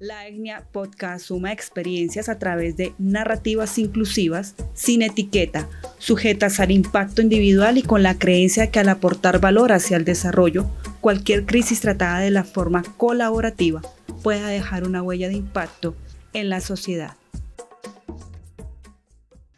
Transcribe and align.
La 0.00 0.28
Etnia 0.28 0.62
Podcast 0.70 1.26
suma 1.26 1.50
experiencias 1.50 2.28
a 2.28 2.38
través 2.38 2.76
de 2.76 2.94
narrativas 2.98 3.78
inclusivas, 3.78 4.54
sin 4.72 5.02
etiqueta, 5.02 5.68
sujetas 5.98 6.60
al 6.60 6.70
impacto 6.70 7.20
individual 7.20 7.78
y 7.78 7.82
con 7.82 8.04
la 8.04 8.16
creencia 8.16 8.70
que 8.70 8.78
al 8.78 8.90
aportar 8.90 9.40
valor 9.40 9.72
hacia 9.72 9.96
el 9.96 10.04
desarrollo, 10.04 10.66
cualquier 11.00 11.46
crisis 11.46 11.80
tratada 11.80 12.20
de 12.20 12.30
la 12.30 12.44
forma 12.44 12.84
colaborativa 12.96 13.82
pueda 14.22 14.46
dejar 14.46 14.84
una 14.84 15.02
huella 15.02 15.26
de 15.26 15.34
impacto 15.34 15.96
en 16.32 16.48
la 16.48 16.60
sociedad. 16.60 17.16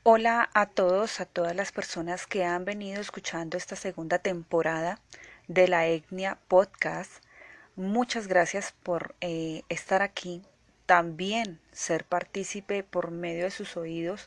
Hola 0.05 0.49
a 0.55 0.65
todos, 0.65 1.21
a 1.21 1.27
todas 1.27 1.55
las 1.55 1.71
personas 1.71 2.27
que 2.27 2.47
han 2.47 2.65
venido 2.65 3.03
escuchando 3.03 3.59
esta 3.59 3.77
segunda 3.77 4.19
temporada 4.19 5.01
de 5.49 5.69
la 5.69 5.87
Etnia 5.87 6.39
Podcast. 6.49 7.13
Muchas 7.77 8.27
gracias 8.27 8.75
por 8.83 9.15
eh, 9.21 9.63
estar 9.69 10.03
aquí, 10.03 10.43
también 10.87 11.61
ser 11.73 12.05
partícipe 12.05 12.83
por 12.83 13.11
medio 13.11 13.45
de 13.45 13.51
sus 13.51 13.77
oídos 13.77 14.27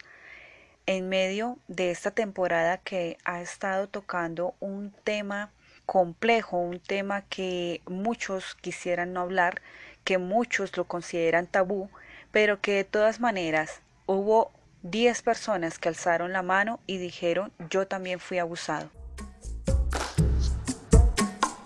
en 0.85 1.09
medio 1.09 1.57
de 1.67 1.91
esta 1.91 2.11
temporada 2.11 2.77
que 2.77 3.17
ha 3.25 3.41
estado 3.41 3.87
tocando 3.87 4.55
un 4.59 4.91
tema 5.03 5.51
complejo, 5.85 6.57
un 6.57 6.79
tema 6.79 7.23
que 7.23 7.81
muchos 7.85 8.55
quisieran 8.55 9.13
no 9.13 9.21
hablar, 9.21 9.61
que 10.03 10.17
muchos 10.17 10.75
lo 10.77 10.85
consideran 10.85 11.47
tabú, 11.47 11.89
pero 12.31 12.61
que 12.61 12.73
de 12.73 12.83
todas 12.83 13.19
maneras 13.19 13.81
hubo 14.05 14.51
10 14.83 15.21
personas 15.21 15.79
que 15.79 15.89
alzaron 15.89 16.33
la 16.33 16.41
mano 16.41 16.79
y 16.87 16.97
dijeron 16.97 17.51
yo 17.69 17.87
también 17.87 18.19
fui 18.19 18.39
abusado. 18.39 18.89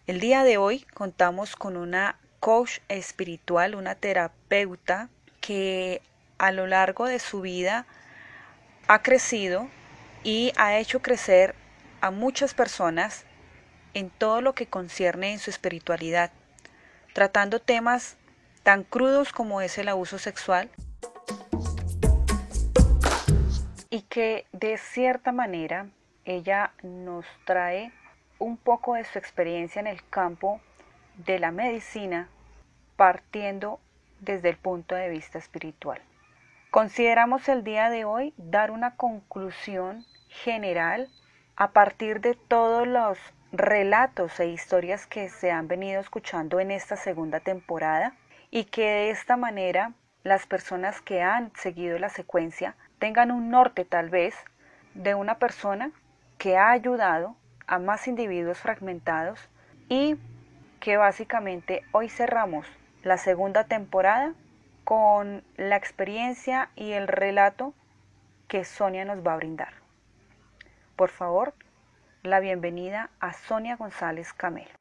El 0.07 0.21
día 0.21 0.45
de 0.45 0.55
hoy 0.55 0.85
contamos 0.93 1.57
con 1.57 1.75
una 1.75 2.17
coach 2.39 2.79
espiritual, 2.87 3.75
una 3.75 3.93
terapeuta 3.93 5.09
que 5.41 6.01
a 6.37 6.53
lo 6.53 6.65
largo 6.65 7.07
de 7.07 7.19
su 7.19 7.41
vida 7.41 7.85
ha 8.87 9.01
crecido 9.01 9.67
y 10.23 10.53
ha 10.55 10.77
hecho 10.77 11.01
crecer 11.01 11.55
a 11.99 12.09
muchas 12.09 12.53
personas 12.53 13.25
en 13.93 14.09
todo 14.09 14.39
lo 14.39 14.55
que 14.55 14.67
concierne 14.67 15.33
en 15.33 15.39
su 15.39 15.49
espiritualidad, 15.49 16.31
tratando 17.11 17.59
temas 17.59 18.15
tan 18.63 18.85
crudos 18.85 19.33
como 19.33 19.59
es 19.59 19.77
el 19.77 19.89
abuso 19.89 20.19
sexual 20.19 20.69
y 23.89 24.03
que 24.03 24.45
de 24.53 24.77
cierta 24.77 25.33
manera 25.33 25.89
ella 26.23 26.71
nos 26.81 27.25
trae 27.43 27.91
un 28.39 28.57
poco 28.57 28.95
de 28.95 29.03
su 29.03 29.17
experiencia 29.17 29.79
en 29.79 29.87
el 29.87 30.07
campo 30.09 30.61
de 31.25 31.39
la 31.39 31.51
medicina 31.51 32.29
partiendo 32.95 33.79
desde 34.19 34.49
el 34.49 34.57
punto 34.57 34.95
de 34.95 35.09
vista 35.09 35.37
espiritual. 35.37 36.01
Consideramos 36.71 37.47
el 37.49 37.63
día 37.63 37.89
de 37.89 38.05
hoy 38.05 38.33
dar 38.37 38.71
una 38.71 38.95
conclusión 38.95 40.05
general 40.29 41.09
a 41.55 41.71
partir 41.71 42.21
de 42.21 42.35
todos 42.35 42.87
los 42.87 43.17
relatos 43.51 44.39
e 44.39 44.47
historias 44.47 45.07
que 45.07 45.29
se 45.29 45.51
han 45.51 45.67
venido 45.67 46.01
escuchando 46.01 46.59
en 46.59 46.71
esta 46.71 46.97
segunda 46.97 47.39
temporada 47.39 48.13
y 48.51 48.65
que 48.65 48.83
de 48.83 49.09
esta 49.09 49.37
manera 49.37 49.93
las 50.23 50.45
personas 50.45 51.01
que 51.01 51.21
han 51.21 51.51
seguido 51.55 51.97
la 51.97 52.09
secuencia 52.09 52.75
tengan 52.99 53.31
un 53.31 53.49
norte 53.49 53.85
tal 53.85 54.09
vez 54.09 54.35
de 54.93 55.15
una 55.15 55.39
persona 55.39 55.91
que 56.37 56.57
ha 56.57 56.71
ayudado 56.71 57.35
a 57.67 57.79
más 57.79 58.07
individuos 58.07 58.57
fragmentados 58.59 59.39
y 59.89 60.15
que 60.79 60.97
básicamente 60.97 61.83
hoy 61.91 62.09
cerramos 62.09 62.65
la 63.03 63.17
segunda 63.17 63.65
temporada 63.65 64.33
con 64.83 65.43
la 65.57 65.75
experiencia 65.75 66.69
y 66.75 66.93
el 66.93 67.07
relato 67.07 67.73
que 68.47 68.63
Sonia 68.63 69.05
nos 69.05 69.25
va 69.25 69.33
a 69.33 69.37
brindar. 69.37 69.73
Por 70.95 71.09
favor, 71.09 71.53
la 72.23 72.39
bienvenida 72.39 73.09
a 73.19 73.33
Sonia 73.33 73.75
González 73.75 74.33
Camelo. 74.33 74.71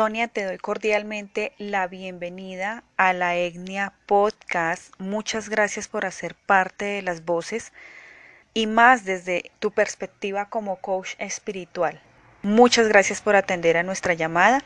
Sonia, 0.00 0.28
te 0.28 0.46
doy 0.46 0.56
cordialmente 0.56 1.52
la 1.58 1.86
bienvenida 1.86 2.84
a 2.96 3.12
la 3.12 3.36
Etnia 3.36 3.92
Podcast. 4.06 4.94
Muchas 4.98 5.50
gracias 5.50 5.88
por 5.88 6.06
hacer 6.06 6.34
parte 6.46 6.86
de 6.86 7.02
las 7.02 7.26
voces 7.26 7.74
y 8.54 8.66
más 8.66 9.04
desde 9.04 9.50
tu 9.58 9.72
perspectiva 9.72 10.48
como 10.48 10.76
coach 10.76 11.16
espiritual. 11.18 12.00
Muchas 12.42 12.88
gracias 12.88 13.20
por 13.20 13.36
atender 13.36 13.76
a 13.76 13.82
nuestra 13.82 14.14
llamada. 14.14 14.62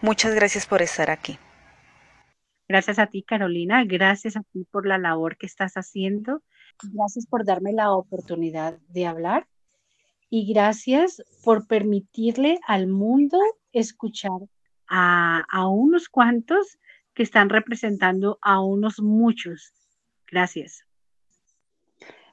Muchas 0.00 0.34
gracias 0.34 0.64
por 0.64 0.80
estar 0.80 1.10
aquí. 1.10 1.38
Gracias 2.66 2.98
a 2.98 3.06
ti, 3.06 3.22
Carolina. 3.22 3.84
Gracias 3.84 4.34
a 4.34 4.44
ti 4.50 4.66
por 4.70 4.86
la 4.86 4.96
labor 4.96 5.36
que 5.36 5.44
estás 5.44 5.74
haciendo. 5.74 6.42
Gracias 6.82 7.26
por 7.26 7.44
darme 7.44 7.74
la 7.74 7.92
oportunidad 7.92 8.78
de 8.88 9.04
hablar. 9.04 9.46
Y 10.30 10.50
gracias 10.50 11.22
por 11.44 11.66
permitirle 11.66 12.60
al 12.66 12.86
mundo 12.86 13.38
escuchar 13.72 14.40
a, 14.90 15.66
unos 15.68 16.08
cuantos 16.08 16.78
que 17.14 17.22
están 17.22 17.48
representando 17.48 18.38
a 18.42 18.60
unos 18.60 19.00
muchos. 19.00 19.72
Gracias. 20.30 20.84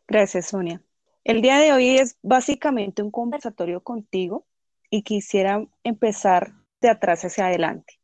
Gracias, 0.07 0.47
Sonia. 0.47 0.81
El 1.23 1.41
día 1.41 1.59
de 1.59 1.73
hoy 1.73 1.97
es 1.97 2.18
básicamente 2.22 3.03
un 3.03 3.12
conversatorio 3.12 3.81
contigo 3.81 4.45
y 4.90 5.03
quisiera 5.03 5.66
empezar 5.84 6.53
de 6.81 6.90
atrás 6.90 7.23
hacia 7.25 7.47
adelante. 7.47 8.00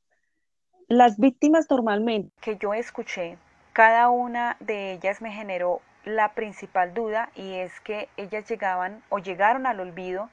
Las 0.87 1.17
víctimas 1.17 1.67
normalmente 1.69 2.33
que 2.41 2.57
yo 2.57 2.73
escuché, 2.73 3.37
cada 3.71 4.09
una 4.09 4.57
de 4.59 4.93
ellas 4.93 5.21
me 5.21 5.31
generó 5.31 5.81
la 6.03 6.33
principal 6.33 6.93
duda 6.93 7.31
y 7.35 7.53
es 7.53 7.79
que 7.79 8.09
ellas 8.17 8.47
llegaban 8.49 9.01
o 9.09 9.19
llegaron 9.19 9.65
al 9.65 9.79
olvido 9.79 10.29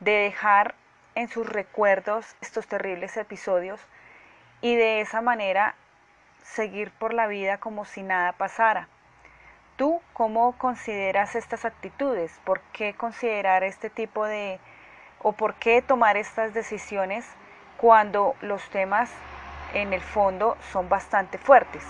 de 0.00 0.12
dejar 0.12 0.74
en 1.16 1.28
sus 1.28 1.48
recuerdos 1.48 2.36
estos 2.40 2.68
terribles 2.68 3.16
episodios 3.16 3.80
y 4.60 4.76
de 4.76 5.00
esa 5.00 5.22
manera 5.22 5.74
seguir 6.44 6.92
por 6.92 7.12
la 7.12 7.26
vida 7.26 7.58
como 7.58 7.84
si 7.84 8.02
nada 8.02 8.32
pasara. 8.32 8.88
¿Tú 9.76 10.00
cómo 10.12 10.56
consideras 10.58 11.34
estas 11.34 11.64
actitudes? 11.64 12.38
¿Por 12.44 12.60
qué 12.72 12.94
considerar 12.94 13.64
este 13.64 13.90
tipo 13.90 14.24
de 14.24 14.60
o 15.22 15.32
por 15.32 15.54
qué 15.54 15.82
tomar 15.82 16.16
estas 16.16 16.54
decisiones 16.54 17.26
cuando 17.78 18.34
los 18.42 18.62
temas 18.70 19.10
en 19.74 19.92
el 19.92 20.02
fondo 20.02 20.56
son 20.70 20.88
bastante 20.88 21.38
fuertes? 21.38 21.82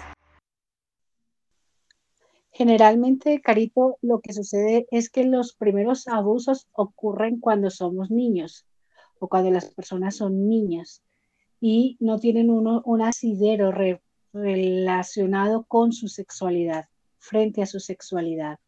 Generalmente, 2.52 3.40
Carito, 3.42 3.98
lo 4.02 4.20
que 4.20 4.32
sucede 4.32 4.86
es 4.90 5.10
que 5.10 5.24
los 5.24 5.54
primeros 5.54 6.08
abusos 6.08 6.68
ocurren 6.72 7.38
cuando 7.38 7.70
somos 7.70 8.10
niños 8.10 8.65
o 9.18 9.28
cuando 9.28 9.50
las 9.50 9.66
personas 9.66 10.16
son 10.16 10.48
niñas 10.48 11.02
y 11.60 11.96
no 12.00 12.18
tienen 12.18 12.50
uno, 12.50 12.82
un 12.84 13.02
asidero 13.02 13.72
relacionado 14.32 15.64
con 15.64 15.92
su 15.92 16.08
sexualidad, 16.08 16.86
frente 17.18 17.62
a 17.62 17.66
su 17.66 17.80
sexualidad. 17.80 18.58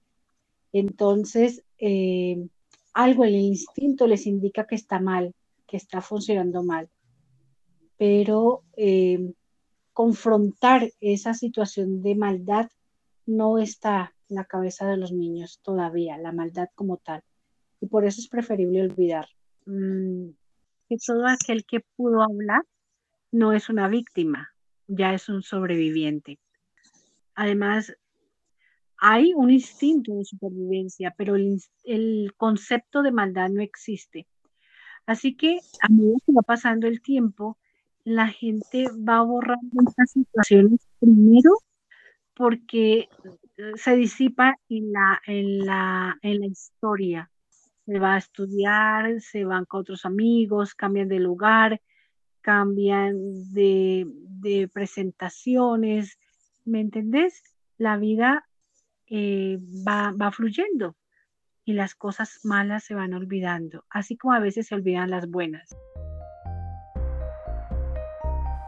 Entonces, 0.73 1.65
eh, 1.79 2.49
algo 2.95 3.25
en 3.25 3.35
el 3.35 3.41
instinto 3.41 4.07
les 4.07 4.27
indica 4.27 4.67
que 4.67 4.75
está 4.75 5.01
mal, 5.01 5.35
que 5.67 5.77
está 5.77 6.01
funcionando 6.01 6.63
mal. 6.63 6.89
Pero 7.97 8.65
eh, 8.77 9.33
confrontar 9.93 10.91
esa 11.01 11.35
situación 11.35 12.03
de 12.03 12.15
maldad 12.15 12.71
no 13.27 13.59
está 13.59 14.15
en 14.29 14.37
la 14.37 14.45
cabeza 14.45 14.87
de 14.87 14.97
los 14.97 15.13
niños 15.13 15.61
todavía, 15.63 16.19
la 16.19 16.33
maldad 16.33 16.69
como 16.75 16.97
tal. 16.97 17.23
Y 17.81 17.87
por 17.87 18.05
eso 18.05 18.21
es 18.21 18.29
preferible 18.29 18.83
olvidar. 18.83 19.29
Mm, 19.67 20.31
que 20.89 20.97
todo 21.05 21.27
aquel 21.27 21.65
que 21.65 21.81
pudo 21.97 22.23
hablar 22.23 22.63
no 23.31 23.53
es 23.53 23.69
una 23.69 23.89
víctima, 23.89 24.53
ya 24.87 25.15
es 25.15 25.29
un 25.29 25.43
sobreviviente. 25.43 26.39
Además, 27.35 27.95
hay 28.97 29.33
un 29.35 29.51
instinto 29.51 30.15
de 30.15 30.25
supervivencia, 30.25 31.15
pero 31.17 31.37
el, 31.37 32.33
concepto 32.37 33.03
de 33.03 33.13
maldad 33.13 33.51
no 33.51 33.63
existe. 33.63 34.27
Así 35.07 35.37
que 35.37 35.59
a 35.81 35.89
medida 35.89 36.17
que 36.27 36.33
va 36.33 36.43
pasando 36.43 36.87
el 36.87 37.01
tiempo, 37.01 37.59
la 38.05 38.29
gente 38.29 38.87
va 39.09 39.23
borrando 39.23 39.83
estas 39.87 40.11
situaciones 40.11 40.81
primero 40.99 41.53
porque 42.35 43.09
se 43.77 43.97
disipa 43.97 44.55
en 44.69 44.93
la, 44.93 45.21
en 45.27 45.59
la, 45.67 46.19
en 46.23 46.41
la 46.41 46.47
historia 46.47 47.31
se 47.89 47.99
va 47.99 48.17
a 48.17 48.19
estudiar, 48.19 49.19
se 49.23 49.47
van 49.47 49.65
con 49.65 49.81
otros 49.81 50.05
amigos, 50.05 50.75
cambian 50.75 51.09
de 51.09 51.21
lugar, 51.21 51.81
cambian 52.43 53.17
de, 53.55 54.69
presentaciones, 54.75 56.19
¿me 56.67 56.81
entendés? 56.81 57.43
La 57.79 57.97
vida 57.97 58.47
eh, 59.07 59.57
va, 59.89 60.31
fluyendo. 60.33 60.97
y 61.65 61.73
las 61.73 61.95
cosas 61.95 62.41
malas 62.45 62.85
se 62.85 62.95
van 62.95 63.15
olvidando, 63.15 63.85
así 63.89 64.19
como 64.19 64.35
a 64.35 64.41
veces 64.41 64.67
se 64.67 64.75
olvidan 64.75 65.11
las 65.11 65.29
buenas. 65.29 65.75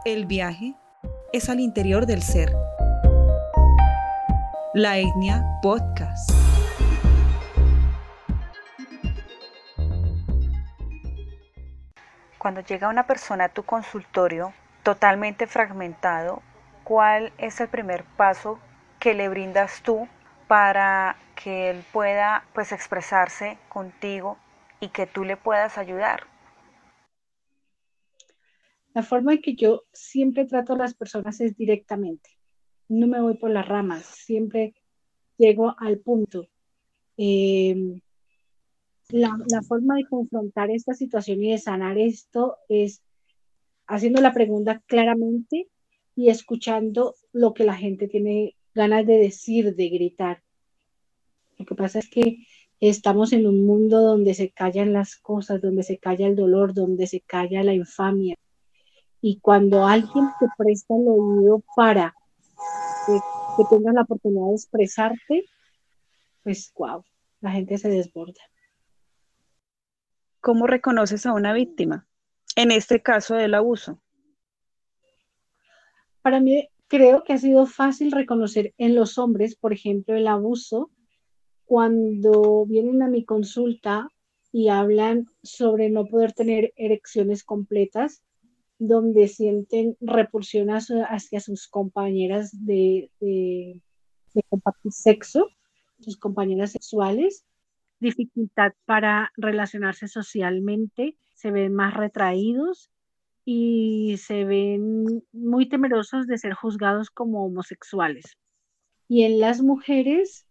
El 0.03 0.25
viaje 0.25 0.75
es 1.31 1.47
al 1.47 1.59
interior 1.59 2.07
del 2.07 2.23
ser. 2.23 2.51
La 4.73 4.97
etnia 4.97 5.43
podcast. 5.61 6.31
Cuando 12.41 12.61
llega 12.61 12.89
una 12.89 13.05
persona 13.05 13.43
a 13.43 13.49
tu 13.49 13.61
consultorio 13.61 14.51
totalmente 14.81 15.45
fragmentado, 15.45 16.41
¿cuál 16.83 17.31
es 17.37 17.61
el 17.61 17.67
primer 17.67 18.03
paso 18.17 18.57
que 18.99 19.13
le 19.13 19.29
brindas 19.29 19.83
tú 19.83 20.07
para 20.47 21.17
que 21.35 21.69
él 21.69 21.83
pueda 21.93 22.43
pues 22.55 22.71
expresarse 22.71 23.59
contigo 23.69 24.39
y 24.79 24.87
que 24.87 25.05
tú 25.05 25.23
le 25.23 25.37
puedas 25.37 25.77
ayudar? 25.77 26.23
La 28.95 29.03
forma 29.03 29.33
en 29.33 29.41
que 29.43 29.53
yo 29.53 29.83
siempre 29.93 30.45
trato 30.45 30.73
a 30.73 30.77
las 30.77 30.95
personas 30.95 31.39
es 31.41 31.55
directamente. 31.55 32.31
No 32.89 33.05
me 33.05 33.21
voy 33.21 33.37
por 33.37 33.51
las 33.51 33.67
ramas, 33.67 34.03
siempre 34.03 34.73
llego 35.37 35.75
al 35.77 35.99
punto. 35.99 36.47
Eh, 37.17 38.01
la, 39.11 39.61
forma 39.67 39.95
de 39.95 40.05
confrontar 40.05 40.69
esta 40.69 40.93
situación 40.93 41.43
y 41.43 41.51
de 41.51 41.57
sanar 41.57 41.97
esto 41.97 42.57
es 42.69 43.01
haciendo 43.87 44.21
la 44.21 44.33
pregunta 44.33 44.81
claramente 44.85 45.67
y 46.15 46.29
escuchando 46.29 47.15
lo 47.31 47.53
que 47.53 47.63
la 47.63 47.75
gente 47.75 48.07
tiene 48.07 48.55
ganas 48.73 49.05
de 49.05 49.17
decir, 49.17 49.75
de 49.75 49.89
gritar. 49.89 50.41
Lo 51.57 51.65
que 51.65 51.75
pasa 51.75 51.99
es 51.99 52.09
que 52.09 52.37
estamos 52.79 53.33
en 53.33 53.45
un 53.47 53.65
mundo 53.65 54.01
donde 54.01 54.33
se 54.33 54.49
callan 54.49 54.93
las 54.93 55.15
cosas, 55.15 55.61
donde 55.61 55.83
se 55.83 55.97
calla 55.97 56.27
el 56.27 56.35
dolor, 56.35 56.73
donde 56.73 57.07
se 57.07 57.21
calla 57.21 57.63
la 57.63 57.73
infamia. 57.73 58.35
Y 59.21 59.39
cuando 59.39 59.85
alguien 59.85 60.25
te 60.39 60.47
presta 60.57 60.95
el 60.95 61.07
oído 61.07 61.63
para 61.75 62.15
que, 63.05 63.13
que 63.57 63.75
tengas 63.75 63.93
la 63.93 64.01
oportunidad 64.01 64.47
de 64.47 64.55
expresarte, 64.55 65.45
pues 66.43 66.71
wow, 66.75 67.03
la 67.41 67.51
gente 67.51 67.77
se 67.77 67.89
desborda. 67.89 68.50
¿Cómo 70.41 70.65
reconoces 70.65 71.25
a 71.27 71.33
una 71.33 71.53
víctima? 71.53 72.07
En 72.55 72.71
este 72.71 73.01
caso 73.01 73.35
del 73.35 73.53
abuso. 73.53 74.01
Para 76.23 76.39
mí 76.39 76.67
creo 76.87 77.23
que 77.23 77.33
ha 77.33 77.37
sido 77.37 77.67
fácil 77.67 78.11
reconocer 78.11 78.73
en 78.77 78.95
los 78.95 79.17
hombres, 79.17 79.55
por 79.55 79.71
ejemplo, 79.71 80.15
el 80.15 80.27
abuso 80.27 80.89
cuando 81.65 82.65
vienen 82.65 83.01
a 83.01 83.07
mi 83.07 83.23
consulta 83.23 84.09
y 84.51 84.69
hablan 84.69 85.27
sobre 85.43 85.89
no 85.89 86.05
poder 86.05 86.33
tener 86.33 86.73
erecciones 86.75 87.43
completas, 87.43 88.23
donde 88.79 89.27
sienten 89.27 89.95
repulsión 90.01 90.69
hacia 90.69 91.39
sus 91.39 91.67
compañeras 91.67 92.49
de, 92.65 93.11
de, 93.21 93.81
sexo, 94.89 95.47
sus 95.99 96.17
compañeras 96.17 96.71
sexuales, 96.71 97.45
dificultad 98.01 98.73
para 98.85 99.31
relacionarse 99.37 100.07
socialmente, 100.09 101.17
se 101.33 101.51
ven 101.51 101.73
más 101.73 101.93
retraídos 101.93 102.91
y 103.45 104.17
se 104.17 104.43
ven 104.43 105.23
muy 105.31 105.69
temerosos 105.69 106.27
de 106.27 106.37
ser 106.37 106.53
juzgados 106.53 107.09
como 107.09 107.45
homosexuales. 107.45 108.37
Y 109.07 109.23
en 109.23 109.39
las 109.39 109.61
mujeres 109.61 110.45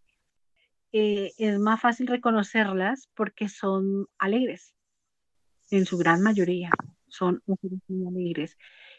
eh, 0.92 1.32
es 1.36 1.58
más 1.58 1.80
fácil 1.80 2.06
reconocerlas 2.06 3.10
porque 3.14 3.48
son 3.48 4.06
alegres, 4.18 4.74
en 5.70 5.86
su 5.86 5.98
gran 5.98 6.20
mayoría 6.20 6.70
son 7.06 7.42
mujeres 7.46 7.80
muy 7.88 8.06
alegres 8.06 8.56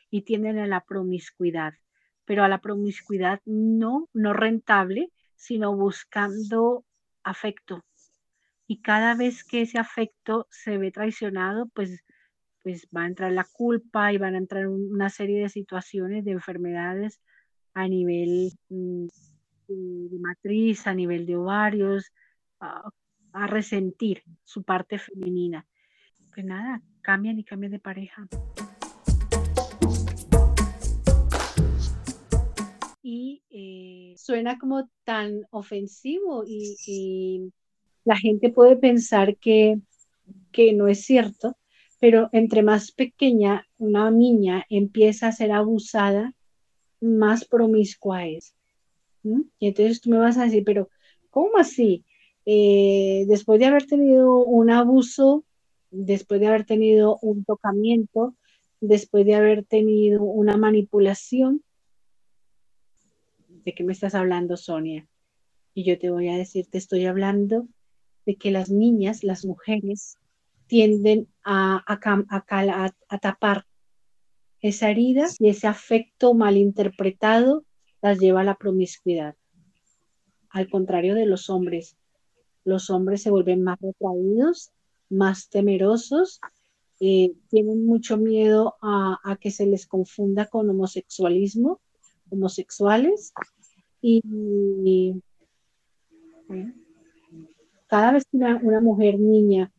y 0.10 0.22
tienden 0.22 0.60
a 0.60 0.68
la 0.68 0.82
promiscuidad, 0.82 1.74
pero 2.26 2.44
a 2.44 2.48
la 2.48 2.60
promiscuidad 2.60 3.42
no, 3.46 4.10
no 4.14 4.34
rentable, 4.34 5.12
sino 5.36 5.76
buscando 5.76 6.86
afecto, 7.24 7.84
y 8.72 8.78
cada 8.78 9.16
vez 9.16 9.44
que 9.44 9.64
ese 9.64 9.80
afecto 9.80 10.48
se 10.50 10.78
ve 10.78 10.92
traicionado, 10.92 11.68
pues, 11.74 12.06
pues 12.64 12.88
va 12.96 13.04
a 13.04 13.08
entrar 13.08 13.34
la 13.34 13.44
culpa 13.44 14.14
y 14.14 14.18
van 14.18 14.36
a 14.36 14.38
entrar 14.38 14.66
una 14.70 15.10
serie 15.10 15.42
de 15.42 15.50
situaciones, 15.50 16.24
de 16.24 16.32
enfermedades 16.32 17.20
a 17.74 17.90
nivel 17.90 18.54
mm, 18.70 19.08
de 19.68 20.20
matriz, 20.22 20.88
a 20.88 20.94
nivel 20.94 21.26
de 21.26 21.36
ovarios, 21.36 22.14
a, 22.62 22.90
a 23.34 23.48
resentir 23.48 24.24
su 24.46 24.64
parte 24.64 25.00
femenina. 25.00 25.68
Pues 26.34 26.46
nada, 26.46 26.82
cambian 27.02 27.40
y 27.40 27.44
cambian 27.44 27.74
de 27.74 27.80
pareja. 27.80 28.26
y 33.04 33.44
eh, 33.50 34.16
suena 34.18 34.58
como 34.58 34.90
tan 35.04 35.42
ofensivo 35.50 36.44
y, 36.48 37.52
la 38.04 38.18
gente 38.18 38.50
puede 38.50 38.76
pensar 38.76 39.38
que, 39.38 39.80
no 40.74 40.88
es 40.88 41.04
cierto, 41.04 41.58
pero 42.00 42.30
entre 42.32 42.64
más 42.64 42.92
pequeña 42.92 43.68
una 43.78 44.10
niña 44.12 44.66
empieza 44.70 45.28
a 45.28 45.32
ser 45.32 45.52
abusada, 45.52 46.34
más 47.00 47.46
promiscua 47.46 48.28
es. 48.28 48.54
Y 49.24 49.68
entonces 49.68 50.02
tú 50.02 50.10
me 50.10 50.18
vas 50.18 50.38
a 50.38 50.46
decir, 50.46 50.64
pero 50.64 50.90
¿cómo 51.30 51.58
así? 51.58 52.04
Eh, 52.46 53.26
después 53.28 53.60
de 53.60 53.66
haber 53.66 53.86
tenido 53.86 54.44
un 54.44 54.72
abuso, 54.72 55.46
después 55.92 56.40
de 56.40 56.48
haber 56.48 56.66
tenido 56.66 57.20
un 57.22 57.46
tocamiento, 57.46 58.36
después 58.80 59.26
de 59.26 59.36
haber 59.36 59.64
tenido 59.64 60.24
una 60.24 60.58
manipulación, 60.58 61.64
¿de 63.64 63.74
qué 63.74 63.84
me 63.84 63.94
estás 63.94 64.16
hablando, 64.16 64.58
Sonia? 64.58 65.08
Y 65.76 65.84
yo 65.84 66.00
te 66.00 66.10
voy 66.10 66.30
a 66.30 66.38
decir, 66.38 66.66
te 66.68 66.80
estoy 66.80 67.06
hablando 67.06 67.68
que 68.36 68.52
las 68.52 68.70
niñas, 68.70 69.24
las 69.24 69.46
mujeres, 69.46 70.18
tienden 70.68 71.28
a, 71.44 71.84
a, 71.86 73.20
tapar 73.20 73.66
esa 74.62 74.90
herida 74.90 75.28
y 75.40 75.50
ese 75.50 75.68
afecto 75.68 76.34
malinterpretado 76.34 77.66
las 78.02 78.20
lleva 78.20 78.42
a 78.42 78.46
la 78.46 78.56
promiscuidad. 78.56 79.36
Al 80.50 80.70
contrario 80.70 81.16
de 81.16 81.26
los 81.26 81.50
hombres, 81.50 81.98
los 82.64 82.90
hombres 82.90 83.22
se 83.22 83.32
vuelven 83.32 83.64
más 83.64 83.80
retraídos, 83.82 84.72
más 85.10 85.50
temerosos, 85.50 86.40
eh, 87.00 87.34
tienen 87.50 87.86
mucho 87.86 88.18
miedo 88.18 88.76
a, 88.82 89.38
que 89.42 89.50
se 89.50 89.66
les 89.66 89.88
confunda 89.88 90.46
con 90.46 90.70
homosexualismo, 90.70 91.82
homosexuales, 92.30 93.34
y, 94.02 94.22
cada 97.92 98.14
vez 98.14 98.24
que 98.32 98.38
una, 98.38 98.80
mujer 98.80 99.20
niña 99.20 99.70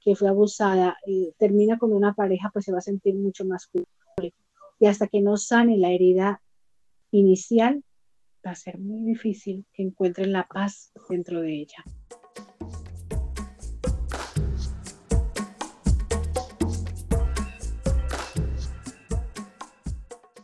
que 0.00 0.16
fue 0.16 0.28
abusada 0.28 0.96
eh, 1.06 1.34
termina 1.38 1.78
con 1.78 1.92
una 1.92 2.12
pareja, 2.12 2.50
pues 2.52 2.64
se 2.64 2.72
va 2.72 2.78
a 2.78 2.80
sentir 2.80 3.14
mucho 3.14 3.44
más 3.44 3.68
culpable. 3.68 4.34
Y 4.80 4.86
hasta 4.86 5.06
que 5.06 5.20
no 5.20 5.36
sane 5.36 5.78
la 5.78 5.92
herida 5.92 6.42
inicial, 7.12 7.84
va 8.44 8.50
a 8.50 8.54
ser 8.56 8.80
muy 8.80 9.04
difícil 9.04 9.64
que 9.72 9.84
encuentren 9.84 10.32
la 10.32 10.48
paz 10.48 10.90
dentro 11.08 11.42
de 11.42 11.52
ella. 11.60 11.84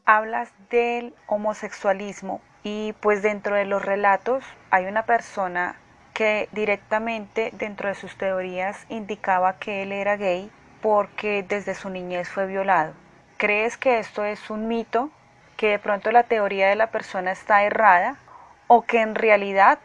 Hablas 0.05 0.53
del 0.71 1.13
homosexualismo 1.27 2.41
y 2.63 2.93
pues 3.03 3.21
dentro 3.21 3.57
de 3.57 3.65
los 3.65 3.85
relatos 3.85 4.45
hay 4.71 4.85
una 4.85 5.07
persona 5.07 5.77
que 6.21 6.51
directamente 6.53 7.49
dentro 7.55 7.89
de 7.89 7.95
sus 7.95 8.15
teorías 8.15 8.85
indicaba 8.91 9.59
que 9.59 9.85
él 9.85 9.91
era 9.91 10.19
gay 10.19 10.51
porque 10.83 11.43
desde 11.49 11.75
su 11.75 11.89
niñez 11.89 12.29
fue 12.29 12.47
violado. 12.47 12.93
¿Crees 13.39 13.79
que 13.79 13.99
esto 13.99 14.23
es 14.27 14.51
un 14.51 14.69
mito, 14.69 15.11
que 15.57 15.69
de 15.69 15.79
pronto 15.79 16.13
la 16.13 16.25
teoría 16.25 16.69
de 16.69 16.77
la 16.77 16.91
persona 16.91 17.33
está 17.33 17.65
errada 17.65 18.19
o 18.67 18.83
que 18.83 19.01
en 19.01 19.15
realidad 19.15 19.79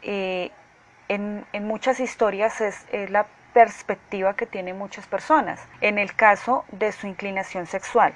eh, 0.00 0.50
en, 1.08 1.44
muchas 1.60 2.00
historias 2.00 2.62
es, 2.62 2.86
la 3.10 3.26
perspectiva 3.52 4.34
que 4.34 4.46
tienen 4.46 4.78
muchas 4.78 5.06
personas 5.06 5.60
en 5.82 5.98
el 5.98 6.14
caso 6.14 6.64
de 6.72 6.92
su 6.92 7.06
inclinación 7.06 7.66
sexual? 7.66 8.14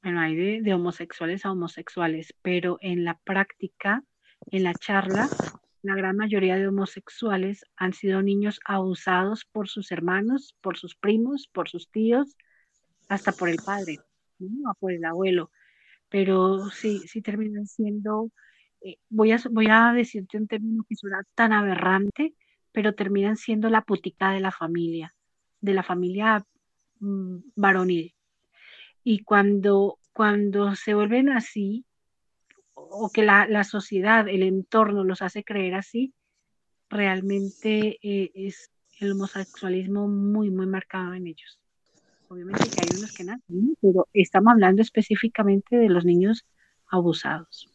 Bueno, 0.00 0.20
hay 0.20 0.60
de 0.60 0.74
homosexuales 0.74 1.44
a 1.44 1.50
homosexuales, 1.50 2.36
pero 2.40 2.78
en 2.80 3.04
la 3.04 3.18
práctica 3.24 4.04
en 4.50 4.64
la 4.64 4.74
charla, 4.74 5.28
la 5.82 5.94
gran 5.94 6.16
mayoría 6.16 6.56
de 6.56 6.68
homosexuales 6.68 7.64
han 7.76 7.92
sido 7.92 8.22
niños 8.22 8.60
abusados 8.64 9.44
por 9.44 9.68
sus 9.68 9.92
hermanos, 9.92 10.56
por 10.60 10.76
sus 10.76 10.94
primos, 10.94 11.48
por 11.52 11.68
sus 11.68 11.90
tíos, 11.90 12.36
hasta 13.08 13.32
por 13.32 13.48
el 13.48 13.58
padre, 13.64 13.98
¿no? 14.38 14.74
por 14.78 14.92
el 14.92 15.04
abuelo. 15.04 15.50
Pero 16.08 16.70
sí, 16.70 16.98
sí 17.06 17.22
terminan 17.22 17.66
siendo 17.66 18.30
eh, 18.82 18.96
voy, 19.10 19.32
a, 19.32 19.38
voy 19.50 19.66
a 19.70 19.92
decirte 19.92 20.38
un 20.38 20.46
término 20.46 20.84
que 20.88 20.96
suena 20.96 21.22
tan 21.34 21.52
aberrante, 21.52 22.34
pero 22.72 22.94
terminan 22.94 23.36
siendo 23.36 23.68
la 23.68 23.82
putica 23.82 24.30
de 24.32 24.40
la 24.40 24.52
familia, 24.52 25.14
de 25.60 25.74
la 25.74 25.82
familia 25.82 26.44
mm, 27.00 27.38
varonil. 27.56 28.14
Y 29.04 29.22
cuando, 29.22 29.98
cuando 30.12 30.74
se 30.76 30.94
vuelven 30.94 31.30
así, 31.30 31.84
o 32.74 33.10
que 33.12 33.22
la, 33.22 33.46
la, 33.46 33.64
sociedad, 33.64 34.28
el 34.28 34.42
entorno 34.42 35.04
los 35.04 35.22
hace 35.22 35.44
creer 35.44 35.74
así, 35.74 36.14
realmente 36.88 37.98
eh, 38.02 38.30
es 38.34 38.70
el 38.98 39.12
homosexualismo 39.12 40.08
muy, 40.08 40.50
muy 40.50 40.66
marcado 40.66 41.14
en 41.14 41.26
ellos. 41.26 41.58
Obviamente 42.28 42.68
que 42.70 42.82
hay 42.82 42.98
unos 42.98 43.12
que 43.12 43.24
nacen, 43.24 43.76
pero 43.80 44.06
estamos 44.12 44.52
hablando 44.52 44.82
específicamente 44.82 45.76
de 45.76 45.88
los 45.88 46.04
niños 46.04 46.46
abusados. 46.86 47.68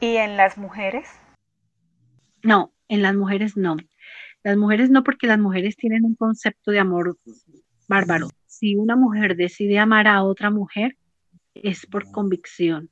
¿Y 0.00 0.16
en 0.16 0.36
las 0.36 0.56
mujeres? 0.56 1.08
No, 2.42 2.72
en 2.88 3.02
las 3.02 3.14
mujeres 3.14 3.56
no. 3.56 3.76
Las 4.44 4.56
mujeres 4.56 4.90
no, 4.90 5.02
porque 5.02 5.26
las 5.26 5.38
mujeres 5.38 5.76
tienen 5.76 6.04
un 6.04 6.14
concepto 6.14 6.70
de 6.70 6.78
amor 6.78 7.18
bárbaro. 7.88 8.28
Si 8.46 8.76
una 8.76 8.96
mujer 8.96 9.36
decide 9.36 9.78
amar 9.78 10.06
a 10.06 10.22
otra 10.22 10.50
mujer, 10.50 10.96
es 11.54 11.84
por 11.86 12.10
convicción. 12.10 12.90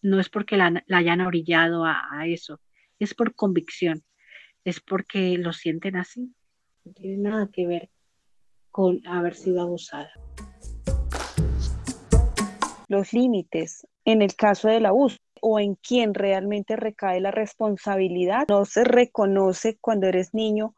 No 0.00 0.20
es 0.20 0.28
porque 0.28 0.56
la, 0.56 0.84
hayan 0.90 1.20
orillado 1.20 1.84
a, 1.84 2.26
eso, 2.26 2.60
es 2.98 3.14
por 3.14 3.34
convicción. 3.34 4.04
Es 4.64 4.80
porque 4.80 5.36
lo 5.38 5.52
sienten 5.52 5.96
así. 5.96 6.32
No 6.84 6.92
tiene 6.92 7.16
nada 7.16 7.48
que 7.52 7.66
ver 7.66 7.90
con 8.70 9.04
haber 9.06 9.34
sido 9.34 9.62
abusada. 9.62 10.10
Los 12.88 13.12
límites 13.12 13.86
en 14.04 14.22
el 14.22 14.36
caso 14.36 14.68
del 14.68 14.86
abuso 14.86 15.18
o 15.42 15.58
en 15.58 15.74
quién 15.74 16.14
realmente 16.14 16.76
recae 16.76 17.20
la 17.20 17.30
responsabilidad. 17.30 18.46
No 18.48 18.64
se 18.64 18.84
reconoce 18.84 19.78
cuando 19.80 20.06
eres 20.06 20.32
niño 20.32 20.74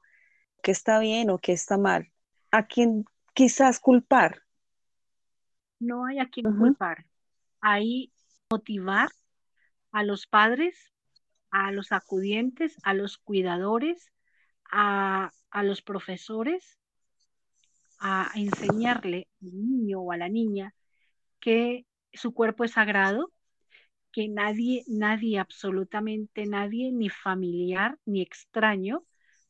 que 0.62 0.72
está 0.72 0.98
bien 0.98 1.30
o 1.30 1.38
que 1.38 1.52
está 1.52 1.76
mal. 1.78 2.10
¿A 2.50 2.66
quién 2.66 3.04
quizás 3.34 3.80
culpar? 3.80 4.42
No 5.78 6.06
hay 6.06 6.18
a 6.18 6.28
quién 6.28 6.56
culpar. 6.56 7.06
Hay 7.60 8.12
motivar 8.50 9.10
a 9.92 10.02
los 10.02 10.26
padres, 10.26 10.92
a 11.50 11.70
los 11.70 11.92
acudientes, 11.92 12.76
a 12.82 12.94
los 12.94 13.16
cuidadores, 13.16 14.12
a, 14.70 15.30
a 15.50 15.62
los 15.62 15.82
profesores, 15.82 16.78
a 18.00 18.30
enseñarle 18.34 19.28
al 19.40 19.52
niño 19.52 20.00
o 20.00 20.12
a 20.12 20.16
la 20.16 20.28
niña 20.28 20.74
que 21.38 21.86
su 22.12 22.34
cuerpo 22.34 22.64
es 22.64 22.72
sagrado, 22.72 23.32
que 24.12 24.28
nadie, 24.28 24.84
nadie, 24.88 25.38
absolutamente 25.38 26.46
nadie, 26.46 26.90
ni 26.92 27.08
familiar 27.08 27.98
ni 28.04 28.20
extraño, 28.20 29.04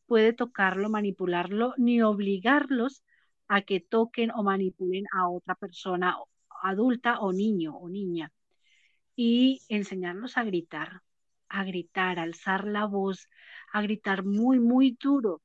puede 0.05 0.35
tocarlo, 0.35 0.91
manipularlo, 0.91 1.73
ni 1.79 2.03
obligarlos 2.03 3.03
a 3.49 3.63
que 3.63 3.81
toquen 3.81 4.31
o 4.33 4.43
manipulen 4.43 5.07
a 5.13 5.29
otra 5.29 5.55
persona 5.55 6.17
adulta 6.63 7.21
o 7.21 7.33
niño 7.33 7.77
o 7.77 7.89
niña. 7.89 8.31
Y 9.29 9.61
enseñarlos 9.69 10.37
a 10.39 10.45
gritar, 10.45 11.03
a 11.49 11.65
gritar, 11.65 12.19
a 12.19 12.23
alzar 12.23 12.67
la 12.67 12.87
voz, 12.87 13.29
a 13.73 13.83
gritar 13.83 14.25
muy, 14.25 14.59
muy 14.61 14.97
duro 15.01 15.43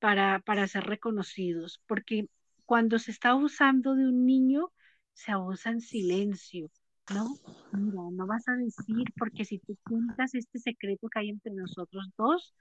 para, 0.00 0.40
para 0.40 0.66
ser 0.68 0.84
reconocidos. 0.84 1.80
Porque 1.86 2.28
cuando 2.66 2.98
se 2.98 3.12
está 3.12 3.30
abusando 3.30 3.94
de 3.94 4.08
un 4.08 4.26
niño, 4.26 4.72
se 5.14 5.32
abusa 5.32 5.70
en 5.70 5.80
silencio 5.80 6.70
no, 7.10 7.34
mira, 7.72 8.02
no 8.12 8.26
vas 8.26 8.48
a 8.48 8.56
decir, 8.56 9.12
porque 9.18 9.44
si 9.44 9.58
tú 9.58 9.76
cuentas 9.84 10.34
este 10.34 10.58
secreto 10.58 11.08
que 11.08 11.18
hay 11.18 11.30
entre 11.30 11.52
nosotros 11.52 12.10
dos, 12.16 12.54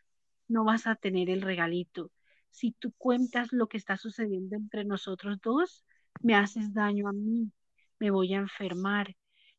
no 0.47 0.63
vas 0.63 0.87
a 0.87 0.95
tener 0.95 1.29
el 1.29 1.41
regalito. 1.41 2.11
Si 2.49 2.71
tú 2.71 2.91
cuentas 2.97 3.53
lo 3.53 3.67
que 3.67 3.77
está 3.77 3.97
sucediendo 3.97 4.55
entre 4.55 4.83
nosotros 4.83 5.39
dos, 5.41 5.85
me 6.21 6.35
haces 6.35 6.73
daño 6.73 7.07
a 7.07 7.13
mí, 7.13 7.51
me 7.99 8.11
voy 8.11 8.33
a 8.33 8.39
enfermar. 8.39 9.15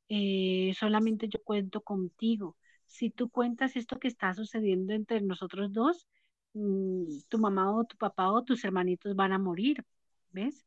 Eh, 0.08 0.74
solamente 0.78 1.28
yo 1.28 1.42
cuento 1.42 1.80
contigo. 1.80 2.56
Si 2.86 3.10
tú 3.10 3.30
cuentas 3.30 3.76
esto 3.76 3.98
que 3.98 4.08
está 4.08 4.34
sucediendo 4.34 4.92
entre 4.92 5.20
nosotros 5.20 5.72
dos, 5.72 6.06
mm, 6.54 7.04
tu 7.28 7.38
mamá 7.38 7.74
o 7.74 7.84
tu 7.84 7.96
papá 7.96 8.30
o 8.30 8.44
tus 8.44 8.64
hermanitos 8.64 9.16
van 9.16 9.32
a 9.32 9.38
morir, 9.38 9.84
¿ves? 10.32 10.66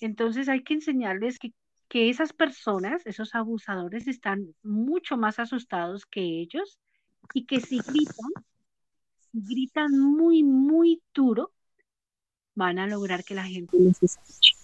Entonces 0.00 0.48
hay 0.48 0.62
que 0.62 0.74
enseñarles 0.74 1.38
que 1.38 1.52
que 1.88 2.10
esas 2.10 2.32
personas, 2.32 3.06
esos 3.06 3.34
abusadores, 3.34 4.08
están 4.08 4.54
mucho 4.62 5.16
más 5.16 5.38
asustados 5.38 6.06
que 6.06 6.22
ellos 6.22 6.80
y 7.32 7.46
que 7.46 7.60
si 7.60 7.78
gritan, 7.78 8.32
si 9.30 9.40
gritan 9.42 9.98
muy, 9.98 10.42
muy 10.42 11.02
duro, 11.14 11.52
van 12.54 12.78
a 12.78 12.86
lograr 12.86 13.24
que 13.24 13.34
la 13.34 13.44
gente 13.44 13.78
les 13.78 14.02
escuche. 14.02 14.54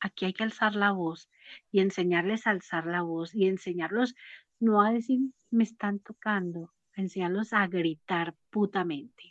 Aquí 0.00 0.24
hay 0.26 0.32
que 0.32 0.44
alzar 0.44 0.74
la 0.74 0.92
voz 0.92 1.28
y 1.70 1.80
enseñarles 1.80 2.46
a 2.46 2.50
alzar 2.50 2.86
la 2.86 3.02
voz 3.02 3.34
y 3.34 3.46
enseñarlos 3.46 4.14
no 4.60 4.82
a 4.82 4.92
decir 4.92 5.20
me 5.50 5.64
están 5.64 5.98
tocando, 5.98 6.72
a 6.96 7.00
enseñarlos 7.00 7.52
a 7.52 7.66
gritar 7.66 8.34
putamente. 8.50 9.24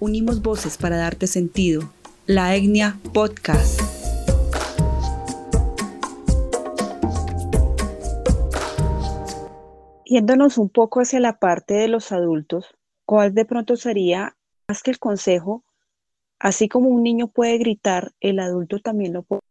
Unimos 0.00 0.42
voces 0.42 0.78
para 0.78 0.96
darte 0.96 1.26
sentido. 1.26 1.92
La 2.26 2.54
Etnia 2.54 2.96
Podcast. 3.12 3.80
Yéndonos 10.04 10.56
un 10.56 10.70
poco 10.70 11.00
hacia 11.00 11.20
la 11.20 11.38
parte 11.38 11.74
de 11.74 11.88
los 11.88 12.12
adultos, 12.12 12.74
¿cuál 13.04 13.34
de 13.34 13.44
pronto 13.44 13.76
sería 13.76 14.36
más 14.68 14.82
que 14.82 14.90
el 14.90 14.98
consejo? 14.98 15.64
Así 16.38 16.68
como 16.68 16.88
un 16.88 17.02
niño 17.02 17.28
puede 17.28 17.58
gritar, 17.58 18.12
el 18.20 18.38
adulto 18.38 18.78
también 18.78 19.12
lo 19.12 19.22
puede. 19.22 19.42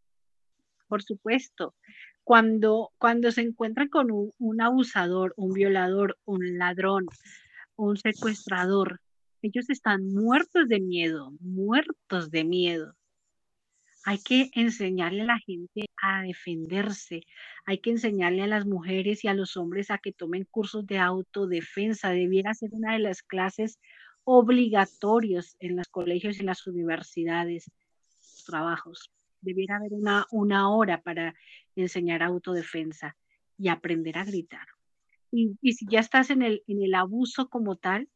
Por 0.88 1.04
supuesto. 1.04 1.76
Cuando, 2.24 2.92
cuando 2.98 3.32
se 3.32 3.42
encuentran 3.42 3.88
con 3.88 4.08
un, 4.12 4.62
abusador, 4.62 5.34
un 5.38 5.54
violador, 5.54 6.18
un 6.26 6.58
ladrón, 6.58 7.06
un 7.78 7.98
secuestrador, 7.98 9.00
ellos 9.42 9.70
están 9.70 10.08
muertos 10.14 10.68
de 10.68 10.80
miedo, 10.80 11.32
muertos 11.40 12.30
de 12.32 12.44
miedo. 12.44 12.96
Hay 14.04 14.20
que 14.20 14.50
enseñarle 14.54 15.22
a 15.24 15.26
la 15.26 15.40
gente 15.40 15.90
a 16.02 16.22
defenderse, 16.24 17.24
hay 17.66 17.80
que 17.80 17.92
enseñarle 17.92 18.44
a 18.44 18.48
las 18.48 18.66
mujeres 18.66 19.24
y 19.24 19.28
a 19.28 19.34
los 19.34 19.58
hombres 19.58 19.92
a 19.92 19.98
que 19.98 20.14
tomen 20.14 20.46
cursos 20.50 20.86
de 20.86 21.00
autodefensa. 21.00 22.12
Debiera 22.12 22.54
ser 22.54 22.70
una 22.74 22.94
de 22.94 23.00
las 23.00 23.22
clases 23.22 23.80
obligatorios 24.24 25.56
en 25.60 25.78
los 25.78 25.88
colegios 25.88 26.38
y 26.38 26.40
en 26.42 26.48
las 26.48 26.68
universidades, 26.68 27.72
trabajos. 28.46 29.12
Debiera 29.42 29.78
haber 29.78 29.94
una, 29.94 30.26
una 30.32 30.70
hora 30.70 31.02
para 31.02 31.36
enseñar 31.76 32.24
autodefensa 32.24 33.16
y 33.58 33.70
aprender 33.70 34.18
a 34.18 34.26
gritar. 34.26 34.68
Y, 35.32 35.58
y 35.62 35.74
si 35.74 35.86
ya 35.88 36.00
estás 36.00 36.30
en 36.30 36.42
el, 36.42 36.64
en 36.68 36.84
el 36.84 36.94
abuso 36.96 37.50
como 37.50 37.76
tal, 37.76 38.10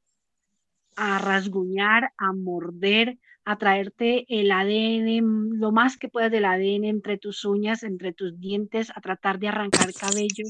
a 0.96 1.18
rasguñar, 1.20 2.12
a 2.18 2.34
morder, 2.34 3.18
a 3.44 3.58
traerte 3.58 4.26
el 4.28 4.52
ADN, 4.52 5.58
lo 5.58 5.72
más 5.72 5.98
que 5.98 6.10
puedas 6.10 6.32
del 6.32 6.46
ADN 6.46 6.86
entre 6.86 7.18
tus 7.18 7.44
uñas, 7.46 7.84
entre 7.84 8.14
tus 8.14 8.40
dientes, 8.40 8.92
a 8.96 9.02
tratar 9.02 9.40
de 9.40 9.48
arrancar 9.48 9.92
cabello, 9.94 10.46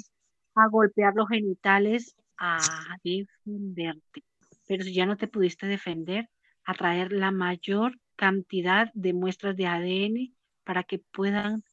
a 0.56 0.68
golpear 0.68 1.13
los 1.16 1.30
genitales, 1.30 2.16
a 2.38 2.60
defenderte. 3.04 4.24
Pero 4.68 4.84
si 4.84 4.94
ya 4.94 5.06
no 5.06 5.16
te 5.16 5.28
pudiste 5.28 5.68
defender, 5.68 6.30
a 6.66 6.74
traer 6.74 7.12
la 7.12 7.32
mayor 7.32 7.98
cantidad 8.16 8.92
de 8.94 9.13
muestras 9.13 9.56
de 9.56 9.68
ADN 9.68 10.36
para 10.63 10.84
que 10.84 11.00
puedan 11.00 11.63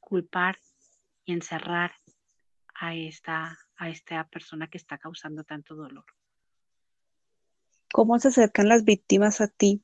culpar 0.00 0.58
y 1.24 1.32
encerrar 1.32 1.92
a 2.74 2.94
esta, 2.94 3.58
a 3.76 3.88
esta 3.88 4.26
persona 4.28 4.68
que 4.68 4.78
está 4.78 4.98
causando 4.98 5.44
tanto 5.44 5.74
dolor. 5.74 6.04
¿Cómo 7.92 8.18
se 8.18 8.28
acercan 8.28 8.68
las 8.68 8.84
víctimas 8.84 9.40
a 9.40 9.48
ti? 9.48 9.82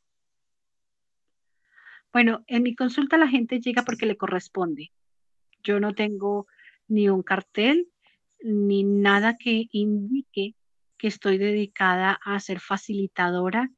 Bueno, 2.13 2.43
en 2.49 2.65
mi 2.65 2.75
consulta 2.75 3.17
la 3.17 3.29
gente 3.29 3.61
llega 3.61 3.83
porque 3.83 4.07
le 4.07 4.17
corresponde. 4.17 4.91
Yo 5.63 5.79
no 5.79 5.95
tengo 5.95 6.47
ni 6.89 7.09
un 7.09 7.23
cartel 7.23 7.89
ni 8.43 8.83
nada 8.83 9.37
que 9.37 9.69
indique 9.71 10.57
que 10.99 11.09
estoy 11.09 11.39
dedicada 11.39 12.19
a 12.25 12.41
ser 12.41 12.61
facilitadora 12.61 13.71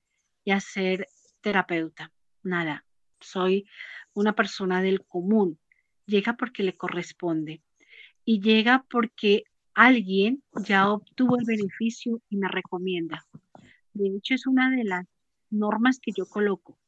y 0.45 0.53
a 0.53 0.61
ser 0.61 1.09
terapeuta. 1.41 2.11
Nada. 2.43 2.85
Soy 3.21 3.69
una 4.15 4.35
persona 4.35 4.83
del 4.83 5.05
común. 5.05 5.59
Llega 6.07 6.37
porque 6.37 6.63
le 6.63 6.75
corresponde. 6.75 7.63
Y 8.25 8.41
llega 8.41 8.85
porque 8.91 9.45
alguien 9.75 10.43
ya 10.65 10.91
obtuvo 10.91 11.37
el 11.39 11.45
beneficio 11.45 12.21
y 12.29 12.37
me 12.37 12.49
recomienda. 12.49 13.25
De 13.95 14.09
hecho, 14.17 14.35
es 14.35 14.47
una 14.47 14.71
de 14.71 14.85
las 14.85 15.07
normas 15.51 15.99
que 16.01 16.13
yo 16.13 16.27
coloco. 16.27 16.79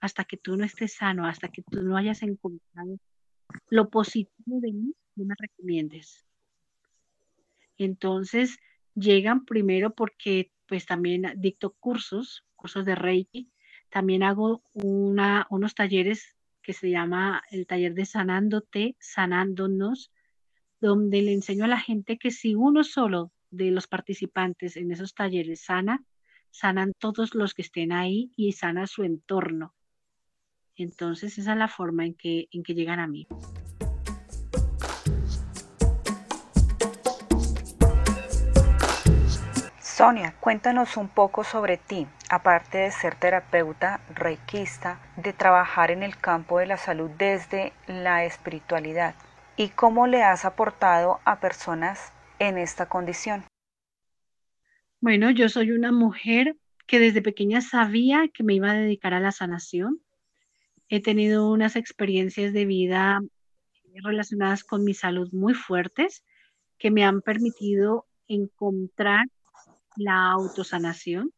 Hasta 0.00 0.24
que 0.24 0.36
tú 0.36 0.56
no 0.56 0.64
estés 0.64 0.94
sano, 0.94 1.26
hasta 1.26 1.48
que 1.48 1.62
tú 1.62 1.82
no 1.82 1.96
hayas 1.96 2.22
encontrado 2.22 2.98
lo 3.68 3.88
positivo 3.90 4.60
de 4.60 4.72
mí, 4.72 4.94
no 5.14 5.24
me 5.24 5.34
recomiendes. 5.38 6.26
Entonces, 7.78 8.58
llegan 8.94 9.44
primero 9.44 9.94
porque 9.94 10.50
pues 10.66 10.86
también 10.86 11.34
dicto 11.36 11.72
cursos, 11.72 12.44
cursos 12.56 12.84
de 12.84 12.94
Reiki. 12.94 13.50
También 13.90 14.22
hago 14.22 14.62
una, 14.72 15.46
unos 15.50 15.74
talleres 15.74 16.34
que 16.62 16.72
se 16.72 16.90
llama 16.90 17.42
el 17.50 17.66
taller 17.66 17.94
de 17.94 18.06
sanándote, 18.06 18.96
sanándonos, 19.00 20.12
donde 20.80 21.22
le 21.22 21.32
enseño 21.32 21.64
a 21.64 21.68
la 21.68 21.78
gente 21.78 22.18
que 22.18 22.30
si 22.30 22.54
uno 22.54 22.84
solo 22.84 23.32
de 23.50 23.70
los 23.70 23.86
participantes 23.86 24.76
en 24.76 24.90
esos 24.90 25.14
talleres 25.14 25.62
sana, 25.62 26.04
sanan 26.50 26.92
todos 26.98 27.34
los 27.34 27.54
que 27.54 27.62
estén 27.62 27.92
ahí 27.92 28.32
y 28.36 28.52
sana 28.52 28.86
su 28.86 29.04
entorno. 29.04 29.74
Entonces 30.76 31.38
esa 31.38 31.52
es 31.52 31.58
la 31.58 31.68
forma 31.68 32.06
en 32.06 32.14
que, 32.14 32.48
en 32.50 32.62
que 32.62 32.74
llegan 32.74 33.00
a 33.00 33.06
mí. 33.06 33.26
Sonia, 40.02 40.34
cuéntanos 40.40 40.96
un 40.96 41.08
poco 41.08 41.44
sobre 41.44 41.76
ti, 41.76 42.08
aparte 42.28 42.78
de 42.78 42.90
ser 42.90 43.14
terapeuta, 43.14 44.00
reikista, 44.12 45.00
de 45.16 45.32
trabajar 45.32 45.92
en 45.92 46.02
el 46.02 46.16
campo 46.16 46.58
de 46.58 46.66
la 46.66 46.76
salud 46.76 47.08
desde 47.18 47.72
la 47.86 48.24
espiritualidad 48.24 49.14
y 49.56 49.68
cómo 49.68 50.08
le 50.08 50.24
has 50.24 50.44
aportado 50.44 51.20
a 51.24 51.38
personas 51.38 52.12
en 52.40 52.58
esta 52.58 52.88
condición. 52.88 53.44
Bueno, 55.00 55.30
yo 55.30 55.48
soy 55.48 55.70
una 55.70 55.92
mujer 55.92 56.56
que 56.88 56.98
desde 56.98 57.22
pequeña 57.22 57.60
sabía 57.60 58.26
que 58.26 58.42
me 58.42 58.54
iba 58.54 58.72
a 58.72 58.74
dedicar 58.74 59.14
a 59.14 59.20
la 59.20 59.30
sanación. 59.30 60.00
He 60.88 61.00
tenido 61.00 61.48
unas 61.48 61.76
experiencias 61.76 62.52
de 62.52 62.64
vida 62.64 63.20
relacionadas 64.02 64.64
con 64.64 64.82
mi 64.82 64.94
salud 64.94 65.32
muy 65.32 65.54
fuertes 65.54 66.24
que 66.76 66.90
me 66.90 67.04
han 67.04 67.20
permitido 67.20 68.08
encontrar 68.26 69.26
la 69.96 70.32
autosanación, 70.32 71.32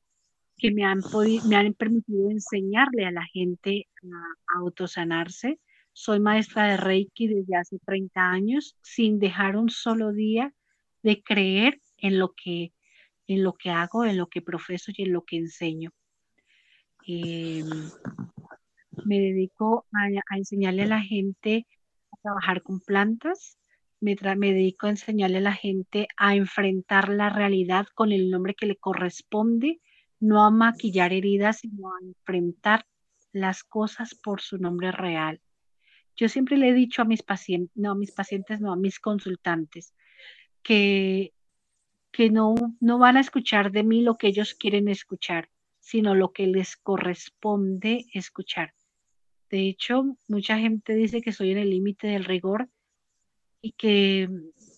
que 0.56 0.70
me 0.70 0.84
han, 0.84 1.00
me 1.48 1.56
han 1.56 1.74
permitido 1.74 2.30
enseñarle 2.30 3.06
a 3.06 3.10
la 3.10 3.24
gente 3.24 3.88
a 4.02 4.58
autosanarse. 4.58 5.60
Soy 5.92 6.20
maestra 6.20 6.66
de 6.68 6.76
Reiki 6.76 7.28
desde 7.28 7.56
hace 7.56 7.78
30 7.84 8.20
años 8.20 8.76
sin 8.82 9.18
dejar 9.18 9.56
un 9.56 9.70
solo 9.70 10.12
día 10.12 10.52
de 11.02 11.22
creer 11.22 11.80
en 11.98 12.18
lo 12.18 12.32
que, 12.32 12.72
en 13.26 13.42
lo 13.42 13.54
que 13.54 13.70
hago, 13.70 14.04
en 14.04 14.16
lo 14.16 14.28
que 14.28 14.42
profeso 14.42 14.92
y 14.94 15.02
en 15.02 15.12
lo 15.12 15.22
que 15.22 15.36
enseño. 15.36 15.90
Em, 17.06 17.68
me 19.04 19.20
dedico 19.20 19.86
a, 19.92 20.34
a 20.34 20.38
enseñarle 20.38 20.82
a 20.84 20.86
la 20.86 21.00
gente 21.00 21.66
a 22.12 22.16
trabajar 22.22 22.62
con 22.62 22.80
plantas, 22.80 23.58
me, 24.04 24.52
dedico 24.52 24.86
a 24.86 24.90
enseñarle 24.90 25.38
a 25.38 25.40
la 25.40 25.54
gente 25.54 26.08
a 26.16 26.36
enfrentar 26.36 27.08
la 27.08 27.30
realidad 27.30 27.86
con 27.94 28.12
el 28.12 28.30
nombre 28.30 28.54
que 28.54 28.66
le 28.66 28.76
corresponde, 28.76 29.80
no 30.20 30.44
a 30.44 30.50
maquillar 30.50 31.12
heridas, 31.12 31.60
sino 31.60 31.88
a 31.88 31.98
enfrentar 32.02 32.86
las 33.32 33.64
cosas 33.64 34.14
por 34.14 34.40
su 34.40 34.58
nombre 34.58 34.92
real. 34.92 35.40
Yo 36.16 36.28
siempre 36.28 36.56
le 36.56 36.68
he 36.68 36.74
dicho 36.74 37.02
a 37.02 37.06
mis 37.06 37.22
pacientes, 37.22 37.76
no 37.76 37.92
a 37.92 37.94
mis 37.94 38.12
pacientes, 38.12 38.60
no 38.60 38.72
a 38.72 38.76
mis 38.76 39.00
consultantes, 39.00 39.94
que, 40.62 41.32
que 42.12 42.30
no, 42.30 42.54
no 42.80 42.98
van 42.98 43.16
a 43.16 43.20
escuchar 43.20 43.72
de 43.72 43.82
mí 43.82 44.02
lo 44.02 44.16
que 44.16 44.28
ellos 44.28 44.54
quieren 44.54 44.88
escuchar, 44.88 45.48
sino 45.80 46.14
lo 46.14 46.32
que 46.32 46.46
les 46.46 46.76
corresponde 46.76 48.04
escuchar. 48.12 48.74
De 49.50 49.68
hecho, 49.68 50.16
mucha 50.28 50.58
gente 50.58 50.94
dice 50.94 51.20
que 51.20 51.32
soy 51.32 51.50
en 51.50 51.58
el 51.58 51.70
límite 51.70 52.06
del 52.06 52.24
rigor 52.24 52.68
y 53.64 53.72
que, 53.72 54.28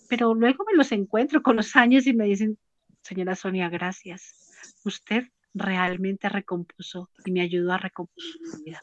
pero 0.08 0.32
luego 0.32 0.64
me 0.64 0.76
los 0.76 0.92
encuentro 0.92 1.42
con 1.42 1.56
los 1.56 1.74
años 1.74 2.06
y 2.06 2.14
me 2.14 2.26
dicen, 2.26 2.56
señora 3.02 3.34
Sonia, 3.34 3.68
gracias. 3.68 4.78
Usted 4.84 5.24
realmente 5.54 6.28
recompuso 6.28 7.10
y 7.24 7.32
me 7.32 7.40
ayudó 7.40 7.72
a 7.72 7.78
recomponer 7.78 8.30
mi 8.40 8.64
vida. 8.64 8.82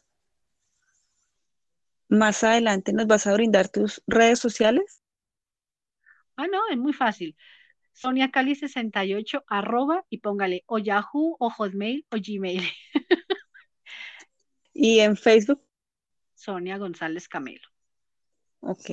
Más 2.10 2.44
adelante 2.44 2.92
nos 2.92 3.08
vas 3.08 3.28
a 3.28 3.34
brindar 3.34 3.70
tus 3.70 4.04
redes 4.06 4.40
sociales. 4.40 5.02
Ah, 6.36 6.48
no, 6.48 6.60
es 6.70 6.78
muy 6.78 6.92
fácil. 6.92 7.38
Sonia 7.94 8.30
Cali 8.30 8.56
68 8.56 9.46
arroba 9.48 10.06
y 10.10 10.18
póngale 10.18 10.64
o 10.66 10.80
Yahoo 10.80 11.38
o 11.40 11.50
Hotmail 11.50 12.06
o 12.12 12.18
Gmail. 12.18 12.62
¿Y 14.74 15.00
en 15.00 15.16
Facebook? 15.16 15.64
Sonia 16.34 16.78
González 16.78 17.30
Camelo. 17.30 17.70
Ok. 18.60 18.90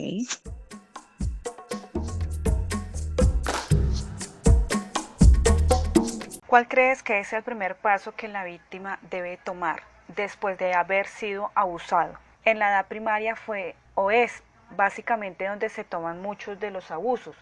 ¿Cuál 6.50 6.66
crees 6.66 7.04
que 7.04 7.20
es 7.20 7.32
el 7.32 7.44
primer 7.44 7.76
paso 7.76 8.16
que 8.16 8.26
la 8.26 8.42
víctima 8.42 8.98
debe 9.08 9.36
tomar 9.36 9.84
después 10.08 10.58
de 10.58 10.74
haber 10.74 11.06
sido 11.06 11.52
abusado? 11.54 12.18
En 12.44 12.58
la 12.58 12.70
edad 12.70 12.88
primaria 12.88 13.36
fue 13.36 13.76
o 13.94 14.10
es 14.10 14.42
básicamente 14.76 15.46
donde 15.46 15.68
se 15.68 15.84
toman 15.84 16.20
muchos 16.20 16.58
de 16.58 16.72
los 16.72 16.90
abusos, 16.90 17.36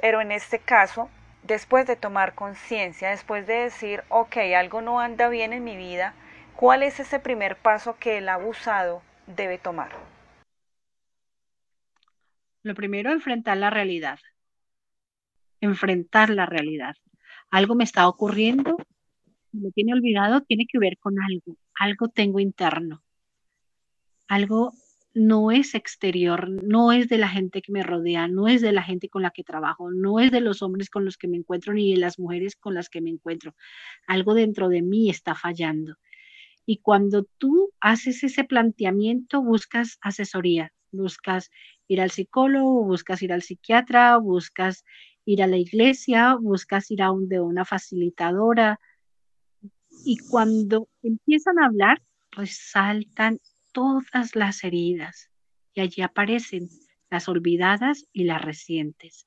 pero 0.00 0.20
en 0.20 0.32
este 0.32 0.58
caso, 0.58 1.08
después 1.44 1.86
de 1.86 1.94
tomar 1.94 2.34
conciencia, 2.34 3.10
después 3.10 3.46
de 3.46 3.60
decir, 3.60 4.02
ok, 4.08 4.38
algo 4.56 4.82
no 4.82 4.98
anda 4.98 5.28
bien 5.28 5.52
en 5.52 5.62
mi 5.62 5.76
vida, 5.76 6.14
¿cuál 6.56 6.82
es 6.82 6.98
ese 6.98 7.20
primer 7.20 7.54
paso 7.54 7.96
que 8.00 8.18
el 8.18 8.28
abusado 8.28 9.02
debe 9.28 9.58
tomar? 9.58 9.92
Lo 12.64 12.74
primero, 12.74 13.12
enfrentar 13.12 13.56
la 13.56 13.70
realidad. 13.70 14.18
Enfrentar 15.60 16.30
la 16.30 16.44
realidad 16.44 16.96
algo 17.50 17.74
me 17.74 17.84
está 17.84 18.08
ocurriendo, 18.08 18.76
lo 19.52 19.70
tiene 19.72 19.94
olvidado, 19.94 20.42
tiene 20.42 20.66
que 20.66 20.78
ver 20.78 20.98
con 20.98 21.14
algo, 21.20 21.56
algo 21.74 22.08
tengo 22.08 22.40
interno, 22.40 23.02
algo 24.28 24.72
no 25.14 25.50
es 25.50 25.74
exterior, 25.74 26.48
no 26.48 26.92
es 26.92 27.08
de 27.08 27.18
la 27.18 27.28
gente 27.28 27.62
que 27.62 27.72
me 27.72 27.82
rodea, 27.82 28.28
no 28.28 28.46
es 28.46 28.60
de 28.60 28.72
la 28.72 28.82
gente 28.82 29.08
con 29.08 29.22
la 29.22 29.30
que 29.30 29.42
trabajo, 29.42 29.90
no 29.90 30.20
es 30.20 30.30
de 30.30 30.40
los 30.40 30.62
hombres 30.62 30.90
con 30.90 31.04
los 31.04 31.16
que 31.16 31.28
me 31.28 31.36
encuentro 31.36 31.72
ni 31.72 31.92
de 31.92 31.98
las 31.98 32.18
mujeres 32.18 32.56
con 32.56 32.74
las 32.74 32.88
que 32.88 33.00
me 33.00 33.10
encuentro. 33.10 33.54
Algo 34.06 34.34
dentro 34.34 34.68
de 34.68 34.82
mí 34.82 35.10
está 35.10 35.34
fallando. 35.34 35.96
Y 36.66 36.78
cuando 36.78 37.24
tú 37.38 37.72
haces 37.80 38.22
ese 38.22 38.44
planteamiento, 38.44 39.42
buscas 39.42 39.98
asesoría, 40.02 40.72
buscas 40.92 41.50
ir 41.88 42.00
al 42.00 42.10
psicólogo, 42.10 42.84
buscas 42.84 43.22
ir 43.22 43.32
al 43.32 43.42
psiquiatra, 43.42 44.18
buscas 44.18 44.84
ir 45.28 45.42
a 45.42 45.46
la 45.46 45.58
iglesia, 45.58 46.36
buscas 46.40 46.90
ir 46.90 47.02
a 47.02 47.12
un, 47.12 47.28
de 47.28 47.38
una 47.38 47.66
facilitadora. 47.66 48.80
Y 50.06 50.16
cuando 50.16 50.88
empiezan 51.02 51.58
a 51.58 51.66
hablar, 51.66 52.00
resaltan 52.30 53.38
todas 53.72 54.34
las 54.34 54.64
heridas 54.64 55.30
y 55.74 55.82
allí 55.82 56.00
aparecen 56.00 56.70
las 57.10 57.28
olvidadas 57.28 58.06
y 58.10 58.24
las 58.24 58.40
recientes. 58.40 59.26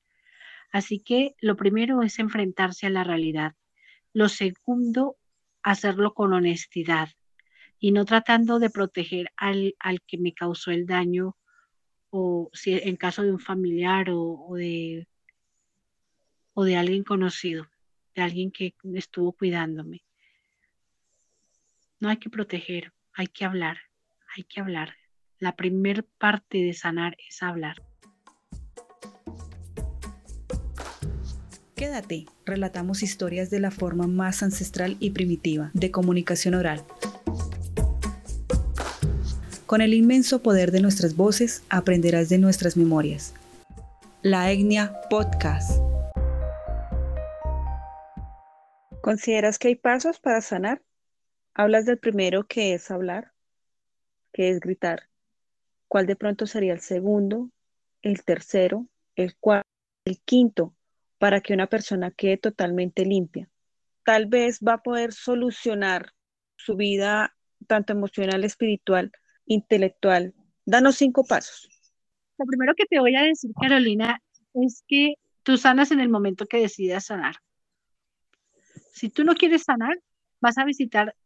Así 0.72 0.98
que 0.98 1.36
lo 1.40 1.54
primero 1.54 2.02
es 2.02 2.18
enfrentarse 2.18 2.86
a 2.86 2.90
la 2.90 3.04
realidad. 3.04 3.54
Lo 4.12 4.28
segundo, 4.28 5.18
hacerlo 5.62 6.14
con 6.14 6.32
honestidad 6.32 7.10
y 7.78 7.92
no 7.92 8.04
tratando 8.06 8.58
de 8.58 8.70
proteger 8.70 9.30
al, 9.36 9.76
que 10.08 10.18
me 10.18 10.34
causó 10.34 10.72
el 10.72 10.84
daño 10.84 11.36
o 12.10 12.50
si 12.52 12.72
en 12.72 12.96
caso 12.96 13.22
de 13.22 13.30
un 13.30 13.38
familiar 13.38 14.08
o 14.10 14.54
de 14.56 15.06
o 16.54 16.64
de 16.64 16.76
alguien 16.76 17.04
conocido, 17.04 17.68
de 18.14 18.22
alguien 18.22 18.50
que 18.50 18.74
estuvo 18.94 19.32
cuidándome. 19.32 20.02
No 22.00 22.08
hay 22.08 22.16
que 22.16 22.30
proteger, 22.30 22.92
hay 23.14 23.28
que 23.28 23.44
hablar, 23.44 23.78
hay 24.36 24.44
que 24.44 24.60
hablar. 24.60 24.94
La 25.38 25.56
primer 25.56 26.04
parte 26.04 26.58
de 26.58 26.74
sanar 26.74 27.16
es 27.28 27.42
hablar. 27.42 27.82
Quédate, 31.76 32.26
relatamos 32.44 33.02
historias 33.02 33.50
de 33.50 33.58
la 33.58 33.72
forma 33.72 34.06
más 34.06 34.42
ancestral 34.42 34.96
y 35.00 35.10
primitiva 35.10 35.70
de 35.74 35.90
comunicación 35.90 36.54
oral. 36.54 36.84
Con 39.66 39.80
el 39.80 39.94
inmenso 39.94 40.42
poder 40.42 40.70
de 40.70 40.80
nuestras 40.80 41.16
voces 41.16 41.64
aprenderás 41.70 42.28
de 42.28 42.38
nuestras 42.38 42.76
memorias. 42.76 43.34
La 44.22 44.52
Etnia 44.52 44.92
Podcast. 45.10 45.91
¿Consideras 49.02 49.58
que 49.58 49.66
hay 49.66 49.74
pasos 49.74 50.20
para 50.20 50.40
sanar? 50.40 50.80
Hablas 51.54 51.86
del 51.86 51.98
primero 51.98 52.46
que 52.46 52.72
es 52.72 52.88
hablar, 52.88 53.32
que 54.32 54.48
es 54.48 54.60
gritar. 54.60 55.08
¿Cuál 55.88 56.06
de 56.06 56.14
pronto 56.14 56.46
sería 56.46 56.72
el 56.72 56.78
segundo, 56.78 57.50
el 58.00 58.22
tercero, 58.22 58.86
el 59.16 59.36
cuarto, 59.36 59.68
el 60.04 60.20
quinto, 60.20 60.76
para 61.18 61.40
que 61.40 61.52
una 61.52 61.66
persona 61.66 62.12
quede 62.12 62.36
totalmente 62.36 63.04
limpia? 63.04 63.50
Tal 64.04 64.26
vez 64.26 64.60
va 64.60 64.74
a 64.74 64.82
poder 64.84 65.12
solucionar 65.12 66.12
su 66.54 66.76
vida 66.76 67.34
tanto 67.66 67.92
emocional, 67.92 68.44
espiritual, 68.44 69.10
intelectual. 69.46 70.32
Danos 70.64 70.94
cinco 70.94 71.24
pasos. 71.24 71.68
Lo 72.38 72.46
primero 72.46 72.72
que 72.76 72.86
te 72.86 73.00
voy 73.00 73.16
a 73.16 73.22
decir, 73.22 73.50
Carolina, 73.60 74.22
es 74.54 74.84
que 74.86 75.14
tú 75.42 75.56
sanas 75.56 75.90
en 75.90 75.98
el 75.98 76.08
momento 76.08 76.46
que 76.46 76.60
decidas 76.60 77.06
sanar. 77.06 77.34
Si 78.92 79.08
tú 79.08 79.24
no 79.24 79.34
quieres 79.34 79.64
sanar, 79.64 79.98
vas 80.40 80.58
a 80.58 80.64
visitar 80.64 81.16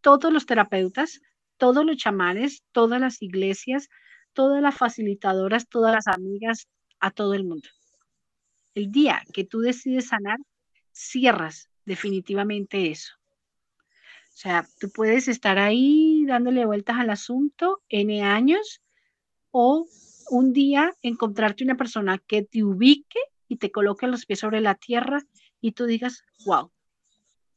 todos 0.00 0.32
los 0.32 0.46
terapeutas, 0.46 1.20
todos 1.58 1.84
los 1.84 1.98
chamanes, 1.98 2.64
todas 2.72 3.00
las 3.00 3.20
iglesias, 3.22 3.88
todas 4.32 4.62
las 4.62 4.76
facilitadoras, 4.76 5.68
todas 5.68 5.94
las 5.94 6.06
amigas, 6.06 6.68
a 6.98 7.10
todo 7.10 7.34
el 7.34 7.44
mundo. 7.44 7.68
El 8.74 8.90
día 8.90 9.22
que 9.32 9.44
tú 9.44 9.60
decides 9.60 10.08
sanar, 10.08 10.38
cierras 10.92 11.68
definitivamente 11.84 12.90
eso. 12.90 13.14
O 13.78 14.36
sea, 14.40 14.66
tú 14.78 14.90
puedes 14.90 15.28
estar 15.28 15.58
ahí 15.58 16.24
dándole 16.26 16.64
vueltas 16.64 16.96
al 16.98 17.10
asunto 17.10 17.82
N 17.88 18.22
años 18.22 18.80
o 19.50 19.86
un 20.30 20.52
día 20.52 20.94
encontrarte 21.02 21.64
una 21.64 21.76
persona 21.76 22.18
que 22.18 22.42
te 22.42 22.62
ubique 22.62 23.18
y 23.48 23.56
te 23.56 23.70
coloque 23.70 24.06
los 24.06 24.24
pies 24.24 24.38
sobre 24.38 24.60
la 24.60 24.76
tierra 24.76 25.22
y 25.60 25.72
tú 25.72 25.86
digas, 25.86 26.24
wow, 26.44 26.70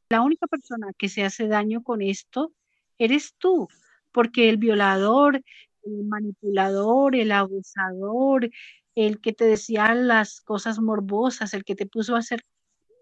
la 0.10 0.22
única 0.22 0.48
persona 0.48 0.94
que 0.98 1.10
se 1.10 1.24
hace 1.24 1.48
daño 1.48 1.84
con 1.84 2.02
esto 2.02 2.54
eres 2.98 3.34
tú, 3.38 3.68
porque 4.12 4.50
el 4.50 4.58
violador, 4.58 5.44
el 5.84 6.04
manipulador, 6.06 7.16
el 7.16 7.32
abusador, 7.32 8.50
el 8.96 9.22
que 9.22 9.34
te 9.34 9.46
decía 9.46 9.94
las 9.96 10.42
cosas 10.42 10.80
morbosas, 10.80 11.54
el 11.54 11.64
que 11.64 11.76
te 11.76 11.86
puso 11.86 12.16
a 12.16 12.20
hacer 12.20 12.46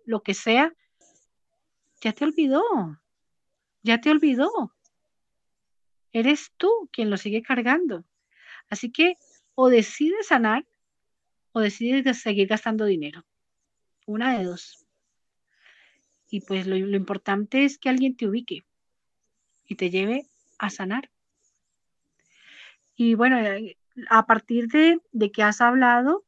lo 0.05 0.23
que 0.23 0.33
sea, 0.33 0.73
ya 2.01 2.13
te 2.13 2.23
olvidó, 2.23 2.63
ya 3.83 3.99
te 3.99 4.09
olvidó. 4.09 4.73
Eres 6.13 6.51
tú 6.57 6.69
quien 6.91 7.09
lo 7.09 7.17
sigue 7.17 7.41
cargando. 7.41 8.03
Así 8.69 8.91
que 8.91 9.15
o 9.55 9.69
decides 9.69 10.27
sanar 10.27 10.65
o 11.51 11.59
decides 11.59 12.21
seguir 12.21 12.47
gastando 12.47 12.85
dinero. 12.85 13.25
Una 14.05 14.37
de 14.37 14.45
dos. 14.45 14.80
Y 16.31 16.41
pues 16.41 16.65
lo, 16.65 16.75
importante 16.75 17.65
es 17.65 17.77
que 17.77 17.89
alguien 17.89 18.15
te 18.15 18.27
ubique 18.27 18.65
y 19.67 19.75
te 19.75 19.91
lleve 19.91 20.25
a 20.57 20.71
sanar. 20.71 21.11
Y 22.95 23.13
bueno, 23.13 23.37
a 24.09 24.25
partir 24.25 24.67
de, 24.69 24.99
de 25.11 25.31
que 25.31 25.43
has 25.43 25.61
hablado, 25.61 26.23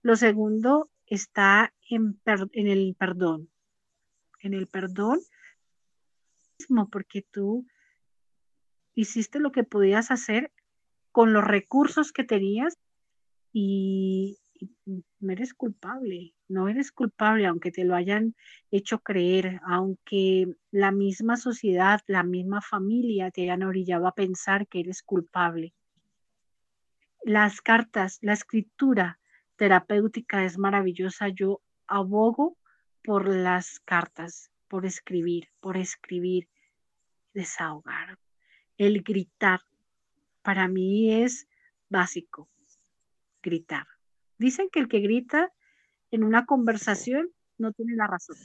lo 0.00 0.16
segundo 0.16 0.90
está 1.06 1.72
en, 1.88 2.18
en 2.24 2.66
el 2.66 2.96
perdón. 2.98 3.50
En 4.40 4.54
el 4.54 4.66
perdón, 4.66 5.20
porque 6.90 7.22
tú 7.22 7.66
hiciste 8.94 9.38
lo 9.38 9.52
que 9.52 9.64
podías 9.64 10.10
hacer 10.10 10.50
con 11.10 11.32
los 11.32 11.44
recursos 11.44 12.12
que 12.12 12.24
tenías 12.24 12.78
y, 13.52 14.38
no 15.20 15.32
eres 15.32 15.54
culpable, 15.54 16.34
no 16.48 16.68
eres 16.68 16.92
culpable 16.92 17.46
aunque 17.46 17.70
te 17.70 17.84
lo 17.84 17.94
hayan 17.94 18.34
hecho 18.70 19.00
creer, 19.00 19.60
aunque 19.66 20.46
la 20.70 20.92
misma 20.92 21.36
sociedad, 21.36 22.00
la 22.06 22.22
misma 22.22 22.60
familia 22.60 23.30
te 23.30 23.42
hayan 23.42 23.62
orillado 23.62 24.06
a 24.06 24.14
pensar 24.14 24.66
que 24.66 24.80
eres 24.80 25.02
culpable 25.02 25.74
las 27.24 27.60
cartas, 27.60 28.18
la 28.20 28.32
escritura 28.32 29.18
terapéutica 29.56 30.44
es 30.44 30.58
maravillosa. 30.58 31.28
Yo 31.28 31.60
abogo 31.86 32.56
por 33.04 33.28
las 33.28 33.80
cartas, 33.80 34.50
por 34.68 34.86
escribir, 34.86 35.48
por 35.60 35.76
escribir, 35.76 36.48
desahogar. 37.32 38.18
El 38.76 39.02
gritar, 39.02 39.60
para 40.42 40.66
mí 40.66 41.12
es 41.22 41.46
básico, 41.88 42.48
gritar. 43.42 43.86
Dicen 44.42 44.68
que 44.72 44.80
el 44.80 44.88
que 44.88 45.00
grita 45.00 45.52
en 46.10 46.24
una 46.24 46.44
conversación 46.46 47.28
no 47.58 47.72
tiene 47.72 47.94
la 47.94 48.06
razón, 48.06 48.36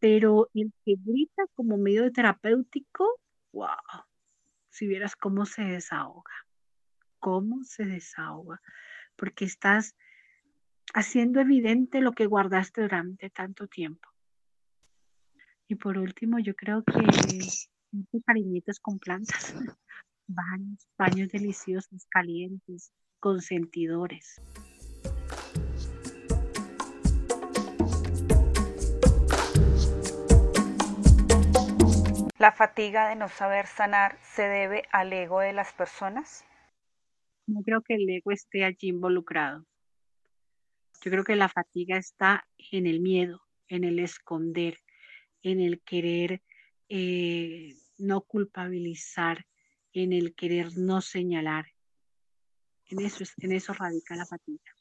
pero 0.00 0.48
el 0.54 0.72
que 0.84 0.94
grita 1.04 1.42
como 1.54 1.76
medio 1.76 2.10
terapéutico, 2.12 3.20
wow, 3.52 3.68
si 4.68 4.86
vieras 4.86 5.16
cómo 5.16 5.46
se 5.46 5.62
desahoga 5.62 6.32
cómo 7.20 7.62
se 7.62 7.84
desahoga, 7.84 8.60
porque 9.14 9.44
estás 9.44 9.94
haciendo 10.94 11.40
evidente 11.40 12.00
lo 12.00 12.12
que 12.12 12.26
guardaste 12.26 12.82
durante 12.82 13.30
tanto 13.30 13.68
tiempo. 13.68 14.08
Y 15.68 15.76
por 15.76 15.98
último, 15.98 16.40
yo 16.40 16.56
creo 16.56 16.82
que 16.82 18.20
cariñitos 18.26 18.80
con 18.80 18.98
plantas, 18.98 19.54
baños, 20.26 20.88
baños 20.98 21.28
deliciosos, 21.28 22.06
calientes, 22.10 22.92
consentidores. 23.20 24.40
¿La 32.40 32.52
fatiga 32.52 33.06
de 33.10 33.16
no 33.16 33.28
saber 33.28 33.66
sanar 33.66 34.18
se 34.22 34.40
debe 34.40 34.84
al 34.92 35.12
ego 35.12 35.40
de 35.40 35.52
las 35.52 35.74
personas? 35.74 36.42
no 37.46 37.60
creo 37.60 37.82
que 37.82 37.96
el 37.96 38.08
ego 38.08 38.30
esté 38.32 38.64
allí 38.64 38.88
involucrado. 38.88 39.66
Yo 41.02 41.10
creo 41.10 41.22
que 41.22 41.36
la 41.36 41.50
fatiga 41.50 41.98
está 41.98 42.48
en 42.72 42.86
el 42.86 43.00
miedo, 43.00 43.42
en 43.68 43.84
el 43.84 43.98
esconder, 43.98 44.78
en 45.42 45.60
el 45.60 45.82
querer 45.82 46.40
eh, 46.88 47.74
no 47.98 48.22
culpabilizar, 48.22 49.44
en 49.92 50.14
el 50.14 50.34
querer 50.34 50.78
no 50.78 51.02
señalar. 51.02 51.66
En 52.86 53.00
eso, 53.00 53.22
en 53.36 53.52
eso 53.52 53.74
radica 53.74 54.16
la 54.16 54.24
fatiga. 54.24 54.72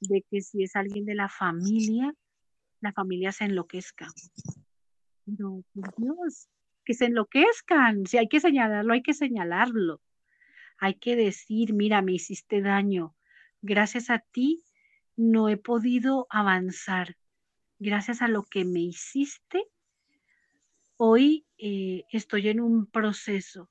De 0.00 0.24
que 0.28 0.40
si 0.40 0.64
es 0.64 0.74
alguien 0.74 1.04
de 1.04 1.14
la 1.14 1.28
familia, 1.28 2.12
la 2.80 2.92
familia 2.92 3.30
se 3.30 3.44
enloquezca. 3.44 4.08
No, 5.26 5.62
por 5.72 5.94
Dios, 5.96 6.48
que 6.84 6.94
se 6.94 7.06
enloquezcan. 7.06 8.06
Si 8.06 8.18
hay 8.18 8.28
que 8.28 8.40
señalarlo, 8.40 8.92
hay 8.92 9.02
que 9.02 9.14
señalarlo. 9.14 10.00
Hay 10.78 10.94
que 10.94 11.16
decir, 11.16 11.72
mira, 11.72 12.02
me 12.02 12.12
hiciste 12.12 12.60
daño. 12.60 13.14
Gracias 13.62 14.10
a 14.10 14.18
ti 14.18 14.64
no 15.16 15.48
he 15.48 15.56
podido 15.56 16.26
avanzar. 16.30 17.16
Gracias 17.78 18.22
a 18.22 18.28
lo 18.28 18.44
que 18.44 18.64
me 18.64 18.80
hiciste, 18.80 19.64
hoy 20.96 21.46
eh, 21.58 22.04
estoy 22.10 22.48
en 22.48 22.60
un 22.60 22.86
proceso, 22.86 23.68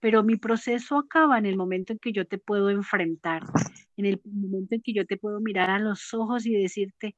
pero 0.00 0.22
mi 0.22 0.36
proceso 0.36 0.98
acaba 0.98 1.38
en 1.38 1.46
el 1.46 1.56
momento 1.56 1.92
en 1.92 1.98
que 1.98 2.12
yo 2.12 2.26
te 2.26 2.38
puedo 2.38 2.70
enfrentar, 2.70 3.44
en 3.96 4.06
el 4.06 4.20
momento 4.24 4.74
en 4.74 4.82
que 4.82 4.92
yo 4.92 5.06
te 5.06 5.16
puedo 5.16 5.40
mirar 5.40 5.70
a 5.70 5.78
los 5.78 6.12
ojos 6.12 6.44
y 6.46 6.52
decirte, 6.52 7.16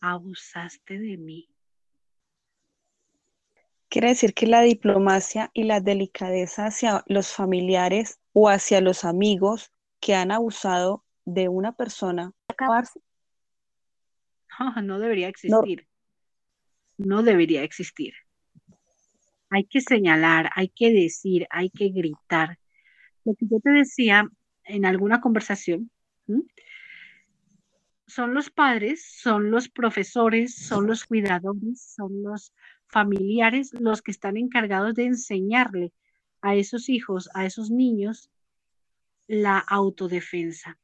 abusaste 0.00 0.98
de 0.98 1.16
mí. 1.16 1.51
Quiere 3.92 4.08
decir 4.08 4.32
que 4.32 4.46
la 4.46 4.62
diplomacia 4.62 5.50
y 5.52 5.64
la 5.64 5.80
delicadeza 5.80 6.64
hacia 6.64 7.04
los 7.08 7.34
familiares 7.34 8.20
o 8.32 8.48
hacia 8.48 8.80
los 8.80 9.04
amigos 9.04 9.70
que 10.00 10.14
han 10.14 10.30
abusado 10.30 11.04
de 11.26 11.50
una 11.50 11.72
persona 11.76 12.32
no 14.82 14.98
debería 14.98 15.28
existir. 15.28 15.86
No. 16.96 17.22
debería 17.22 17.64
existir. 17.64 18.14
Hay 19.50 19.64
que 19.64 19.82
señalar, 19.82 20.48
hay 20.54 20.70
que 20.70 20.90
decir, 20.90 21.46
hay 21.50 21.68
que 21.68 21.90
gritar. 21.90 22.58
Lo 23.26 23.34
que 23.34 23.44
yo 23.46 23.60
te 23.60 23.72
decía 23.72 24.26
en 24.64 24.86
alguna 24.86 25.20
conversación, 25.20 25.90
son 28.06 28.32
los 28.32 28.48
padres, 28.48 29.04
son 29.20 29.50
los 29.50 29.68
profesores, 29.68 30.54
son 30.54 30.86
los 30.86 31.04
cuidadores, 31.04 31.92
son 31.94 32.22
los 32.22 32.54
familiares 32.92 33.72
los 33.72 34.02
que 34.02 34.12
están 34.12 34.36
encargados 34.36 34.94
de 34.94 35.06
enseñarle 35.06 35.92
a 36.42 36.54
esos 36.54 36.88
hijos, 36.88 37.30
a 37.34 37.46
esos 37.46 37.70
niños, 37.70 38.30
la 39.26 39.58
autodefensa. 39.58 40.78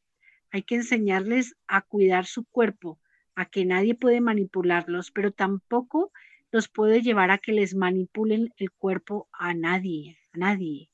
Hay 0.51 0.62
que 0.62 0.77
enseñarles 0.77 1.55
a 1.66 1.83
cuidar 1.83 2.25
su 2.25 2.44
cuerpo, 2.44 2.99
a 3.35 3.44
que 3.44 3.66
nadie 3.66 3.94
puede 3.94 4.21
manipularlos, 4.21 5.11
pero 5.11 5.33
tampoco 5.33 6.11
los 6.51 6.68
puede 6.68 7.03
llevar 7.03 7.31
a 7.31 7.38
que 7.38 7.53
les 7.53 7.75
manipulen 7.75 8.55
el 8.57 8.71
cuerpo 8.73 9.29
a 9.33 9.53
nadie, 9.53 10.18
a 10.33 10.38
nadie. 10.38 10.90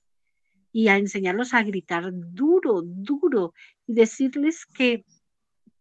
Y 0.73 0.89
a 0.89 0.99
enseñarlos 0.99 1.55
a 1.55 1.63
gritar 1.63 2.11
duro, 2.13 2.83
duro 2.83 3.55
y 3.87 3.95
decirles 3.95 4.67
que 4.67 5.05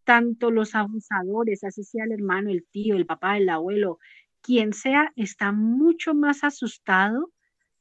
tanto 0.03 0.51
los 0.51 0.75
abusadores, 0.75 1.63
así 1.63 1.83
sea 1.83 2.03
el 2.05 2.11
hermano, 2.11 2.51
el 2.51 2.65
tío, 2.65 2.95
el 2.95 3.07
papá, 3.07 3.37
el 3.37 3.49
abuelo, 3.49 3.97
quien 4.43 4.73
sea 4.73 5.11
está 5.15 5.51
mucho 5.51 6.13
más 6.13 6.43
asustado 6.43 7.31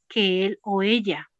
que 0.08 0.46
él 0.46 0.58
o 0.62 0.82
ella 0.82 1.30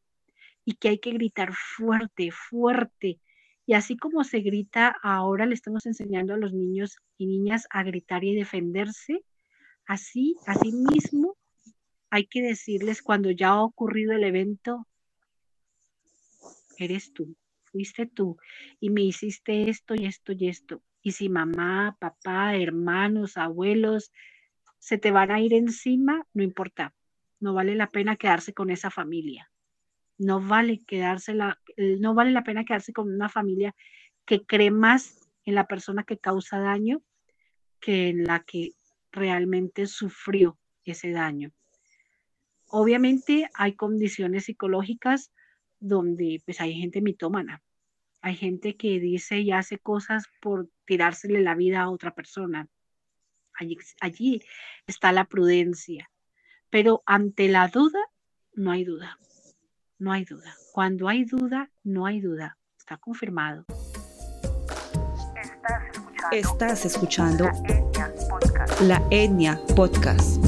y 0.64 0.74
que 0.74 0.88
hay 0.88 0.98
que 0.98 1.12
gritar 1.12 1.54
fuerte, 1.54 2.30
fuerte. 2.30 3.20
Y 3.64 3.74
así 3.74 3.96
como 3.96 4.24
se 4.24 4.40
grita, 4.40 4.96
ahora 5.02 5.46
le 5.46 5.54
estamos 5.54 5.86
enseñando 5.86 6.34
a 6.34 6.36
los 6.36 6.52
niños 6.52 6.98
y 7.16 7.26
niñas 7.26 7.66
a 7.70 7.84
gritar 7.84 8.24
y 8.24 8.34
defenderse. 8.34 9.24
Así, 9.86 10.36
así 10.46 10.72
mismo, 10.72 11.36
hay 12.10 12.26
que 12.26 12.42
decirles 12.42 13.00
cuando 13.00 13.30
ya 13.30 13.50
ha 13.50 13.62
ocurrido 13.62 14.12
el 14.12 14.24
evento, 14.24 14.86
eres 16.78 17.12
tú, 17.12 17.36
fuiste 17.64 18.06
tú 18.06 18.36
y 18.80 18.90
me 18.90 19.02
hiciste 19.02 19.70
esto 19.70 19.94
y 19.94 20.06
esto 20.06 20.32
y 20.32 20.48
esto. 20.48 20.82
Y 21.02 21.12
si 21.12 21.28
mamá, 21.28 21.96
papá, 22.00 22.56
hermanos, 22.56 23.36
abuelos 23.36 24.12
se 24.82 24.98
te 24.98 25.12
van 25.12 25.30
a 25.30 25.40
ir 25.40 25.54
encima, 25.54 26.26
no 26.34 26.42
importa. 26.42 26.92
No 27.38 27.54
vale 27.54 27.76
la 27.76 27.90
pena 27.90 28.16
quedarse 28.16 28.52
con 28.52 28.68
esa 28.68 28.90
familia. 28.90 29.48
No 30.18 30.40
vale 30.40 30.80
quedarse 30.84 31.34
la, 31.34 31.60
no 31.76 32.14
vale 32.14 32.32
la 32.32 32.42
pena 32.42 32.64
quedarse 32.64 32.92
con 32.92 33.08
una 33.08 33.28
familia 33.28 33.76
que 34.24 34.44
cree 34.44 34.72
más 34.72 35.20
en 35.44 35.54
la 35.54 35.68
persona 35.68 36.02
que 36.02 36.18
causa 36.18 36.58
daño 36.58 37.00
que 37.78 38.08
en 38.08 38.24
la 38.24 38.40
que 38.42 38.72
realmente 39.12 39.86
sufrió 39.86 40.58
ese 40.84 41.12
daño. 41.12 41.52
Obviamente 42.66 43.48
hay 43.54 43.74
condiciones 43.76 44.46
psicológicas 44.46 45.30
donde 45.78 46.42
pues 46.44 46.60
hay 46.60 46.74
gente 46.74 47.00
mitómana, 47.00 47.62
hay 48.20 48.34
gente 48.34 48.76
que 48.76 48.98
dice 48.98 49.38
y 49.38 49.52
hace 49.52 49.78
cosas 49.78 50.24
por 50.40 50.68
tirársele 50.86 51.40
la 51.40 51.54
vida 51.54 51.82
a 51.82 51.90
otra 51.90 52.16
persona. 52.16 52.68
Allí, 53.54 53.76
allí 54.00 54.42
está 54.86 55.12
la 55.12 55.24
prudencia. 55.24 56.10
Pero 56.70 57.02
ante 57.06 57.48
la 57.48 57.68
duda, 57.68 58.00
no 58.54 58.70
hay 58.70 58.84
duda. 58.84 59.18
No 59.98 60.12
hay 60.12 60.24
duda. 60.24 60.56
Cuando 60.72 61.08
hay 61.08 61.24
duda, 61.24 61.70
no 61.84 62.06
hay 62.06 62.20
duda. 62.20 62.58
Está 62.78 62.96
confirmado. 62.96 63.64
Estás 66.32 66.84
escuchando, 66.86 67.50
La 68.80 69.02
Etnia 69.10 69.60
Podcast. 69.76 70.42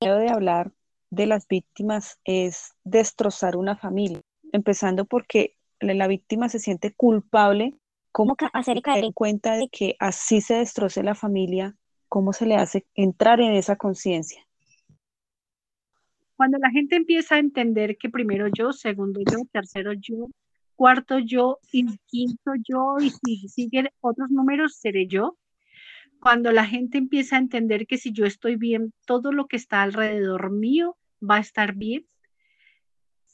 de 0.00 0.28
hablar 0.30 0.72
de 1.10 1.26
las 1.26 1.46
víctimas 1.46 2.18
es 2.24 2.74
destrozar 2.84 3.56
una 3.56 3.76
familia, 3.76 4.22
empezando 4.52 5.04
porque 5.04 5.56
la 5.80 6.06
víctima 6.06 6.48
se 6.48 6.58
siente 6.58 6.92
culpable. 6.92 7.74
¿Cómo 8.12 8.36
hacer 8.52 8.82
caer 8.82 9.04
en 9.04 9.12
cuenta 9.12 9.54
de 9.54 9.68
que 9.68 9.96
así 9.98 10.40
se 10.40 10.54
destroce 10.54 11.02
la 11.02 11.14
familia? 11.14 11.76
¿Cómo 12.08 12.32
se 12.32 12.46
le 12.46 12.56
hace 12.56 12.86
entrar 12.94 13.40
en 13.40 13.52
esa 13.52 13.76
conciencia? 13.76 14.46
Cuando 16.36 16.58
la 16.58 16.70
gente 16.70 16.96
empieza 16.96 17.36
a 17.36 17.38
entender 17.38 17.98
que 17.98 18.08
primero 18.08 18.48
yo, 18.48 18.72
segundo 18.72 19.20
yo, 19.20 19.42
tercero 19.52 19.92
yo, 19.92 20.26
cuarto 20.74 21.18
yo 21.18 21.58
y 21.70 21.98
quinto 22.06 22.52
yo, 22.66 22.96
y 22.98 23.10
si 23.10 23.48
siguen 23.48 23.90
otros 24.00 24.30
números, 24.30 24.76
seré 24.76 25.06
yo. 25.06 25.36
Cuando 26.20 26.50
la 26.52 26.64
gente 26.64 26.98
empieza 26.98 27.36
a 27.36 27.40
entender 27.40 27.86
que 27.86 27.98
si 27.98 28.12
yo 28.12 28.24
estoy 28.24 28.56
bien, 28.56 28.92
todo 29.06 29.32
lo 29.32 29.46
que 29.46 29.56
está 29.56 29.82
alrededor 29.82 30.50
mío 30.50 30.96
va 31.22 31.36
a 31.36 31.40
estar 31.40 31.74
bien. 31.74 32.06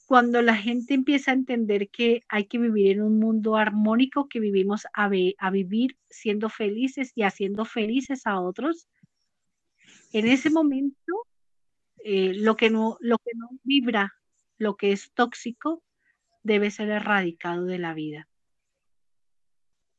Cuando 0.07 0.41
la 0.41 0.57
gente 0.57 0.95
empieza 0.95 1.33
a 1.33 1.35
entender 1.35 1.89
que 1.91 2.23
hay 2.29 2.45
que 2.45 2.59
vivir 2.59 2.93
en 2.93 3.03
un 3.03 3.19
mundo 3.19 3.57
armónico, 3.57 4.29
que 4.29 4.39
vivimos 4.39 4.87
a, 4.95 5.09
vivir 5.09 5.99
siendo 6.09 6.49
felices 6.49 7.11
y 7.17 7.25
haciendo 7.25 7.65
felices 7.65 8.25
a 8.25 8.41
otros, 8.41 8.87
en 10.13 10.29
ese 10.29 10.49
momento 10.51 11.13
eh, 12.05 12.35
lo, 12.35 12.57
que 12.57 12.71
no, 12.71 12.97
lo 13.01 13.19
que 13.19 13.33
no 13.35 13.49
vibra, 13.65 14.15
lo 14.59 14.77
que 14.77 14.93
es 14.93 15.13
tóxico, 15.13 15.83
debe 16.45 16.71
ser 16.71 16.89
erradicado 16.91 17.65
de 17.65 17.79
la 17.79 17.93
vida. 17.93 18.29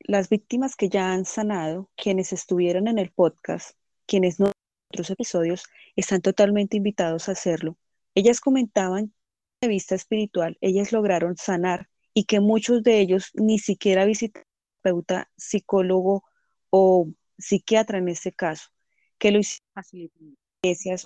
Las 0.00 0.30
víctimas 0.30 0.74
que 0.74 0.88
ya 0.88 1.12
han 1.12 1.26
sanado, 1.26 1.90
quienes 1.96 2.32
estuvieron 2.32 2.88
en 2.88 2.98
el 2.98 3.10
podcast, 3.10 3.76
quienes 4.06 4.40
no 4.40 4.46
en 4.46 4.52
otros 4.94 5.10
episodios, 5.10 5.64
están 5.96 6.22
totalmente 6.22 6.78
invitados 6.78 7.28
a 7.28 7.32
hacerlo. 7.32 7.76
Ellas 8.14 8.40
comentaban 8.40 9.12
de 9.60 9.68
vista 9.68 9.94
espiritual, 9.94 10.56
ellas 10.60 10.92
lograron 10.92 11.36
sanar 11.36 11.88
y 12.14 12.24
que 12.24 12.40
muchos 12.40 12.82
de 12.82 13.00
ellos 13.00 13.30
ni 13.34 13.58
siquiera 13.58 14.04
visitaron 14.04 14.48
terapeuta, 14.82 15.30
psicólogo 15.36 16.24
o 16.70 17.08
psiquiatra 17.38 17.98
en 17.98 18.08
este 18.08 18.32
caso, 18.32 18.70
que 19.18 19.32
lo 19.32 19.40
hicieron 19.40 20.36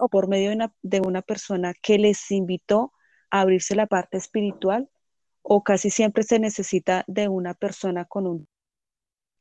o 0.01 0.09
por 0.09 0.29
medio 0.29 0.49
de 0.49 0.57
una, 0.57 0.75
de 0.83 1.01
una 1.01 1.23
persona 1.23 1.75
que 1.75 1.99
les 1.99 2.31
invitó 2.31 2.93
a 3.31 3.43
abrirse 3.43 3.75
la 3.75 3.87
parte 3.87 4.17
espiritual 4.17 4.88
o 5.43 5.62
casi 5.62 5.91
siempre 5.91 6.23
se 6.23 6.38
necesita 6.38 7.05
de 7.07 7.29
una 7.29 7.55
persona 7.55 8.07
con 8.07 8.27
un 8.27 8.49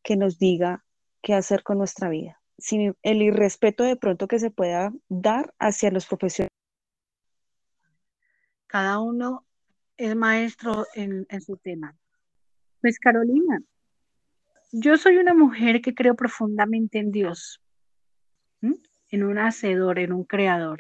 que 0.04 0.17
nos 0.17 0.38
diga 0.38 0.84
qué 1.21 1.34
hacer 1.34 1.63
con 1.63 1.78
nuestra 1.78 2.10
vida. 2.10 2.41
Sin 2.58 2.95
el 3.04 3.21
irrespeto 3.21 3.84
de 3.84 3.95
pronto 3.95 4.28
que 4.28 4.39
se 4.39 4.52
pueda 4.52 4.91
dar 5.08 5.54
hacia 5.60 5.91
los 5.91 6.06
profesionales. 6.06 6.50
Cada 8.71 8.99
uno 8.99 9.45
es 9.97 10.15
maestro 10.15 10.88
en, 10.95 11.27
su 11.41 11.57
tema. 11.57 11.93
Pues 12.79 12.97
Carolina, 12.99 13.62
yo 14.71 14.95
soy 14.95 15.17
una 15.17 15.34
mujer 15.34 15.81
que 15.81 15.93
creo 15.93 16.15
profundamente 16.15 16.97
en 16.97 17.12
Dios 17.12 17.60
en 18.62 19.23
un 19.23 19.38
hacedor, 19.39 19.99
en 19.99 20.13
un 20.13 20.23
creador. 20.23 20.79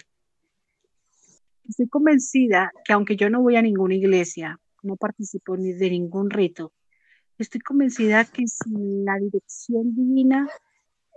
Estoy 1.67 1.89
convencida 1.89 2.71
que 2.85 2.93
aunque 2.93 3.17
yo 3.17 3.29
no 3.29 3.41
voy 3.41 3.57
a 3.57 3.61
ninguna 3.61 3.95
iglesia, 3.95 4.57
no 4.83 4.95
participo 4.95 5.57
ni 5.57 5.73
de 5.73 5.89
ningún 5.89 6.29
rito, 6.29 6.71
estoy 7.37 7.59
convencida 7.59 8.23
que 8.23 8.47
sin 8.47 9.03
la 9.03 9.17
dirección 9.19 9.93
divina 9.93 10.47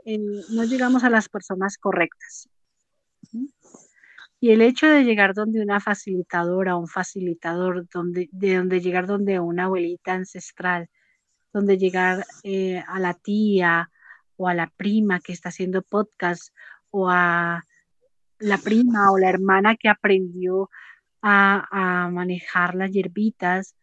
eh, 0.05 0.19
no 0.51 0.65
llegamos 0.65 1.05
a 1.05 1.11
las 1.11 1.29
personas 1.29 1.79
correctas. 1.79 2.49
Y 4.45 4.51
el 4.51 4.61
hecho 4.61 4.87
de 4.87 5.05
llegar 5.05 5.33
donde 5.33 5.63
una 5.63 5.81
facilitadora, 5.81 6.77
un 6.77 6.87
facilitador, 6.87 7.89
donde, 7.89 8.29
de 8.31 8.57
donde 8.57 8.83
llegar 8.83 9.07
donde 9.07 9.41
una 9.41 9.65
abuelita 9.65 10.13
ancestral, 10.13 10.91
donde 11.51 11.79
llegar 11.79 12.27
eh, 12.43 12.85
a 12.87 13.01
la 13.01 13.15
tía 13.15 13.91
o 14.37 14.47
a 14.47 14.53
la 14.53 14.67
prima 14.67 15.21
que 15.21 15.33
está 15.33 15.49
haciendo 15.49 15.81
podcast 15.81 16.55
o 16.91 17.09
a 17.09 17.65
la 18.39 18.59
prima 18.59 19.13
o 19.13 19.19
la 19.19 19.31
hermana 19.31 19.77
que 19.77 19.89
aprendió 19.89 20.69
a, 21.23 22.11
manejar 22.13 22.75
las 22.75 22.91
hierbitas 22.91 23.75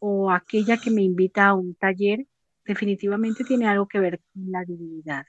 o 0.00 0.30
aquella 0.30 0.76
que 0.76 0.90
me 0.90 1.00
invita 1.00 1.46
a 1.46 1.54
un 1.54 1.74
taller, 1.76 2.26
definitivamente 2.66 3.42
tiene 3.42 3.68
algo 3.68 3.88
que 3.88 4.00
ver 4.00 4.20
con 4.34 4.52
la 4.52 4.66
divinidad, 4.66 5.24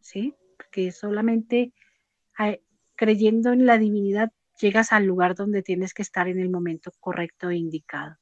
¿sí? 0.00 0.34
Porque 0.58 0.92
solamente 0.92 1.72
creyendo 2.98 3.52
en 3.52 3.64
la 3.64 3.78
divinidad 3.78 4.32
llegas 4.60 4.92
al 4.92 5.04
lugar 5.04 5.36
donde 5.36 5.62
tienes 5.62 5.94
que 5.94 6.02
estar 6.02 6.26
en 6.28 6.40
el 6.40 6.50
momento 6.50 6.92
correcto 6.98 7.48
e 7.48 7.56
indicado. 7.56 8.18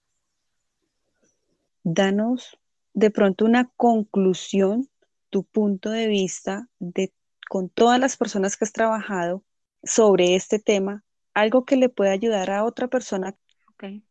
Danos 1.82 2.58
de 2.92 3.10
pronto 3.10 3.46
una 3.46 3.70
conclusión, 3.76 4.88
tu 5.30 5.44
punto 5.44 5.90
de 5.90 6.08
vista 6.08 6.68
de 6.78 7.12
con 7.48 7.70
todas 7.70 7.98
las 7.98 8.16
personas 8.16 8.56
que 8.56 8.64
has 8.64 8.72
trabajado 8.72 9.44
sobre 9.82 10.34
este 10.34 10.58
tema, 10.58 11.04
algo 11.32 11.64
que 11.64 11.76
le 11.76 11.88
pueda 11.88 12.10
ayudar 12.10 12.50
a 12.50 12.64
otra 12.64 12.88
persona. 12.88 13.34
Okay. 13.74 14.04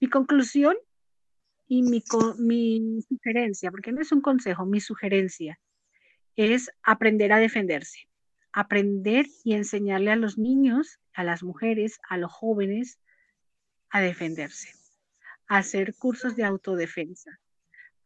Mi 0.00 0.08
conclusión 0.08 0.76
y 1.66 1.82
mi, 1.82 2.02
mi 2.38 3.02
sugerencia, 3.02 3.70
porque 3.70 3.92
no 3.92 4.00
es 4.00 4.12
un 4.12 4.20
consejo, 4.20 4.64
mi 4.64 4.80
sugerencia 4.80 5.58
es 6.36 6.70
aprender 6.82 7.32
a 7.32 7.38
defenderse, 7.38 8.08
aprender 8.52 9.26
y 9.44 9.54
enseñarle 9.54 10.10
a 10.10 10.16
los 10.16 10.38
niños, 10.38 10.98
a 11.14 11.24
las 11.24 11.42
mujeres, 11.42 11.98
a 12.08 12.16
los 12.18 12.32
jóvenes 12.32 12.98
a 13.90 14.00
defenderse, 14.00 14.74
a 15.48 15.58
hacer 15.58 15.94
cursos 15.96 16.36
de 16.36 16.44
autodefensa, 16.44 17.30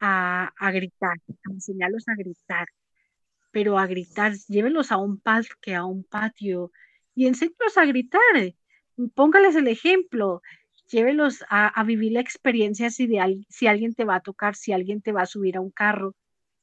a, 0.01 0.53
a 0.57 0.71
gritar, 0.73 1.17
a 1.29 1.53
enseñarlos 1.53 2.09
a 2.09 2.15
gritar, 2.15 2.69
pero 3.51 3.79
a 3.79 3.87
gritar, 3.87 4.35
llévelos 4.49 4.93
a 4.93 4.97
un 4.97 5.19
parque, 5.19 5.75
a 5.75 5.85
un 5.85 6.05
patio 6.05 6.73
y 7.15 7.27
enséñalos 7.27 7.77
a 7.77 7.87
gritar, 7.87 8.21
póngales 9.15 9.57
el 9.57 9.69
ejemplo, 9.69 10.43
llévelos 10.89 11.45
a, 11.49 11.83
vivir 11.85 12.13
la 12.13 12.21
experiencia 12.21 12.91
si 12.91 13.67
alguien 13.67 13.95
te 13.95 14.05
va 14.05 14.17
a 14.17 14.21
tocar, 14.21 14.55
si 14.55 14.73
alguien 14.73 15.03
te 15.03 15.13
va 15.13 15.23
a 15.23 15.27
subir 15.27 15.57
a 15.57 15.61
un 15.61 15.71
carro, 15.71 16.15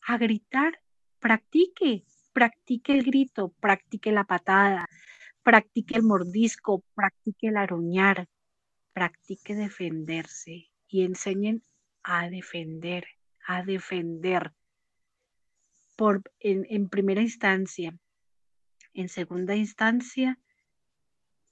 a 0.05 0.17
gritar, 0.17 0.79
practique, 1.19 2.05
practique 2.33 2.91
el 2.93 3.03
grito, 3.03 3.53
practique 3.59 4.11
la 4.11 4.25
patada, 4.25 4.87
practique 5.43 5.95
el 5.95 6.03
mordisco, 6.03 6.83
practique 6.95 7.47
el 7.47 7.57
aruñar, 7.57 8.27
practique 8.93 9.55
defenderse 9.55 10.69
y 10.87 11.03
enseñen 11.03 11.63
a 12.03 12.29
defender, 12.29 13.05
a 13.47 13.63
defender 13.63 14.53
por, 15.95 16.21
en, 16.39 16.89
primera 16.89 17.21
instancia. 17.21 17.97
En 18.93 19.09
segunda 19.09 19.55
instancia, 19.55 20.39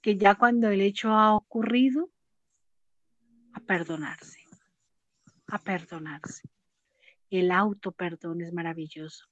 que 0.00 0.16
ya 0.16 0.34
cuando 0.36 0.68
el 0.68 0.80
hecho 0.80 1.10
ha 1.10 1.34
ocurrido, 1.34 2.10
a 3.52 3.60
perdonarse, 3.60 4.40
a 5.48 5.58
perdonarse. 5.58 6.48
El 7.30 7.50
auto 7.50 7.92
perdón 7.92 8.42
es 8.42 8.52
maravilloso. 8.52 9.31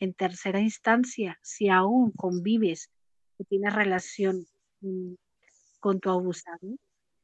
En 0.00 0.14
tercera 0.14 0.60
instancia, 0.60 1.38
si 1.42 1.68
aún 1.68 2.10
convives 2.12 2.90
o 3.36 3.44
tienes 3.44 3.74
relación 3.74 4.46
mm, 4.80 5.12
con 5.78 6.00
tu 6.00 6.10
abusador, 6.10 6.78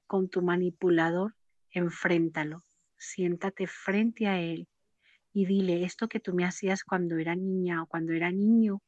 con 0.07 0.29
tu 0.29 0.43
manipulador, 0.43 1.35
enfréntalo, 1.71 2.63
siéntate 2.97 3.67
frente 3.67 4.27
a 4.27 4.41
él 4.41 4.69
y 5.33 5.47
dile, 5.47 5.85
esto 5.85 6.09
que 6.09 6.21
tú 6.21 6.35
me 6.35 6.45
hacías 6.45 6.85
cuando 6.85 7.17
era 7.19 7.35
niña 7.35 7.83
o 7.83 7.87
cuando 7.87 8.13
era 8.13 8.31
niño, 8.31 8.83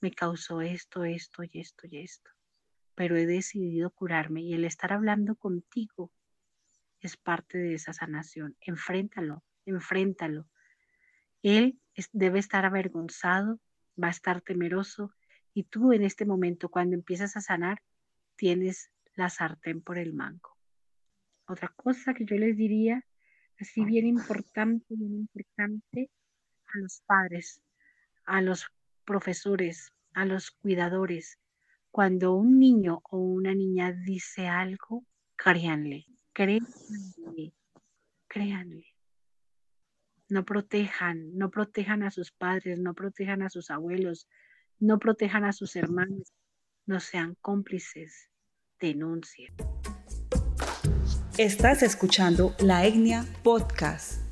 me 0.00 0.10
causó 0.10 0.60
esto, 0.60 1.04
esto 1.04 1.44
y 1.44 1.60
esto 1.60 1.86
y 1.86 1.98
esto. 1.98 2.30
Pero 2.94 3.16
he 3.16 3.24
decidido 3.24 3.90
curarme 3.90 4.42
y 4.42 4.52
el 4.52 4.64
estar 4.64 4.92
hablando 4.92 5.36
contigo 5.36 6.10
es 7.00 7.16
parte 7.16 7.56
de 7.56 7.74
esa 7.74 7.92
sanación. 7.92 8.56
Enfréntalo, 8.60 9.42
enfréntalo. 9.64 10.46
Él 11.42 11.78
debe 12.12 12.38
estar 12.38 12.64
avergonzado, 12.64 13.58
va 14.02 14.08
a 14.08 14.12
estar 14.12 14.40
temeroso 14.40 15.12
y 15.54 15.64
tú 15.64 15.92
en 15.92 16.02
este 16.02 16.24
momento, 16.24 16.68
cuando 16.68 16.94
empiezas 16.94 17.36
a 17.36 17.40
sanar, 17.40 17.82
tienes 18.36 18.90
la 19.14 19.28
sartén 19.28 19.82
por 19.82 19.98
el 19.98 20.14
mango. 20.14 20.56
Otra 21.46 21.68
cosa 21.68 22.14
que 22.14 22.24
yo 22.24 22.36
les 22.36 22.56
diría, 22.56 23.04
así 23.60 23.84
bien 23.84 24.06
importante, 24.06 24.86
bien 24.88 25.14
importante, 25.14 26.10
a 26.74 26.78
los 26.78 27.02
padres, 27.04 27.62
a 28.24 28.40
los 28.40 28.66
profesores, 29.04 29.92
a 30.14 30.24
los 30.24 30.50
cuidadores. 30.50 31.38
Cuando 31.90 32.34
un 32.34 32.58
niño 32.58 33.02
o 33.10 33.18
una 33.18 33.54
niña 33.54 33.92
dice 33.92 34.48
algo, 34.48 35.04
créanle, 35.36 36.06
créanle, 36.32 37.52
créanle. 38.28 38.91
No 40.32 40.46
protejan, 40.46 41.36
no 41.36 41.50
protejan 41.50 42.02
a 42.02 42.10
sus 42.10 42.32
padres, 42.32 42.78
no 42.78 42.94
protejan 42.94 43.42
a 43.42 43.50
sus 43.50 43.70
abuelos, 43.70 44.30
no 44.78 44.98
protejan 44.98 45.44
a 45.44 45.52
sus 45.52 45.76
hermanos, 45.76 46.32
no 46.86 47.00
sean 47.00 47.36
cómplices, 47.42 48.30
denuncien. 48.80 49.54
Estás 51.36 51.82
escuchando 51.82 52.54
La 52.60 52.86
Etnia 52.86 53.26
Podcast. 53.44 54.22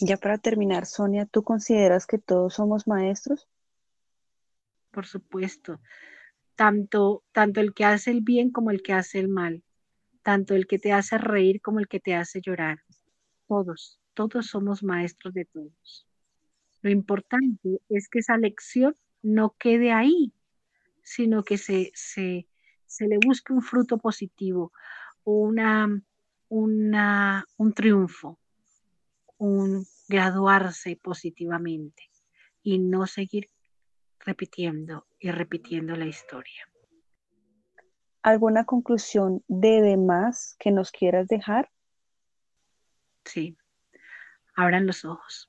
Ya 0.00 0.16
para 0.16 0.38
terminar, 0.38 0.86
Sonia, 0.86 1.24
¿tú 1.26 1.44
consideras 1.44 2.08
que 2.08 2.18
todos 2.18 2.54
somos 2.54 2.88
maestros? 2.88 3.48
Por 4.90 5.06
supuesto. 5.06 5.80
Tanto, 6.56 7.22
tanto 7.30 7.60
el 7.60 7.74
que 7.74 7.84
hace 7.84 8.10
el 8.10 8.22
bien 8.22 8.50
como 8.50 8.72
el 8.72 8.82
que 8.82 8.92
hace 8.92 9.20
el 9.20 9.28
mal. 9.28 9.62
Tanto 10.24 10.56
el 10.56 10.66
que 10.66 10.80
te 10.80 10.92
hace 10.92 11.16
reír 11.16 11.60
como 11.62 11.78
el 11.78 11.86
que 11.86 12.00
te 12.00 12.16
hace 12.16 12.40
llorar. 12.40 12.80
Todos, 13.46 14.01
todos 14.14 14.46
somos 14.46 14.82
maestros 14.82 15.34
de 15.34 15.44
todos. 15.44 16.06
Lo 16.82 16.90
importante 16.90 17.80
es 17.88 18.08
que 18.08 18.18
esa 18.18 18.36
lección 18.36 18.96
no 19.22 19.54
quede 19.58 19.92
ahí, 19.92 20.32
sino 21.02 21.42
que 21.44 21.58
se, 21.58 21.92
se, 21.94 22.46
se 22.86 23.06
le 23.06 23.18
busque 23.24 23.52
un 23.52 23.62
fruto 23.62 23.98
positivo, 23.98 24.72
una, 25.24 25.88
una, 26.48 27.46
un 27.56 27.72
triunfo, 27.72 28.38
un 29.38 29.86
graduarse 30.08 30.96
positivamente 30.96 32.10
y 32.62 32.78
no 32.78 33.06
seguir 33.06 33.48
repitiendo 34.20 35.06
y 35.18 35.30
repitiendo 35.30 35.96
la 35.96 36.06
historia. 36.06 36.68
¿Alguna 38.22 38.64
conclusión 38.64 39.42
de 39.48 39.82
demás 39.82 40.56
que 40.60 40.70
nos 40.70 40.92
quieras 40.92 41.26
dejar? 41.26 41.70
Sí, 43.24 43.56
abran 44.54 44.86
los 44.86 45.04
ojos. 45.04 45.48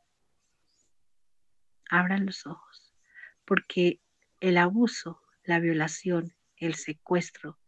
Abran 1.90 2.26
los 2.26 2.46
ojos, 2.48 2.94
porque 3.46 4.00
el 4.40 4.58
abuso, 4.58 5.22
la 5.44 5.60
violación, 5.60 6.34
el 6.58 6.76
secuestro, 6.76 7.60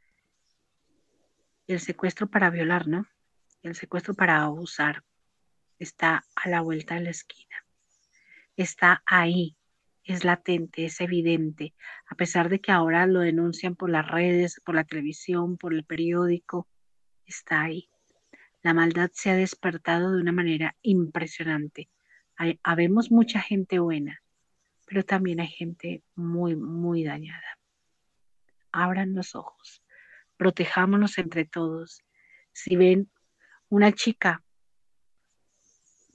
el 1.67 1.79
secuestro 1.79 2.27
para 2.27 2.49
violar, 2.49 2.87
¿no? 2.87 3.07
El 3.61 3.75
secuestro 3.75 4.13
para 4.13 4.41
abusar, 4.41 5.03
está 5.79 6.23
a 6.35 6.49
la 6.49 6.61
vuelta 6.61 6.95
de 6.95 7.01
la 7.01 7.09
esquina. 7.09 7.65
Está 8.55 9.03
ahí, 9.05 9.57
es 10.03 10.23
latente, 10.23 10.85
es 10.85 11.01
evidente, 11.01 11.73
a 12.07 12.15
pesar 12.15 12.49
de 12.49 12.61
que 12.61 12.71
ahora 12.71 13.05
lo 13.07 13.19
denuncian 13.19 13.75
por 13.75 13.89
las 13.89 14.07
redes, 14.07 14.61
por 14.63 14.75
la 14.75 14.83
televisión, 14.83 15.57
por 15.57 15.73
el 15.73 15.83
periódico, 15.83 16.67
está 17.25 17.61
ahí. 17.61 17.89
La 18.65 18.73
maldad 18.73 19.11
se 19.13 19.29
ha 19.29 19.35
despertado 19.35 20.11
de 20.11 20.21
una 20.23 20.31
manera 20.31 20.75
impresionante. 20.81 21.87
Hay, 22.35 22.59
habemos 22.63 23.11
mucha 23.11 23.39
gente 23.39 23.77
buena, 23.77 24.23
pero 24.87 25.03
también 25.05 25.39
hay 25.39 25.49
gente 25.49 26.03
muy, 26.15 26.55
muy 26.55 27.03
dañada. 27.03 27.59
Abran 28.71 29.13
los 29.13 29.35
ojos, 29.35 29.83
protejámonos 30.35 31.19
entre 31.19 31.45
todos. 31.45 32.01
Si 32.53 32.75
ven 32.75 33.11
una 33.69 33.91
chica 33.91 34.43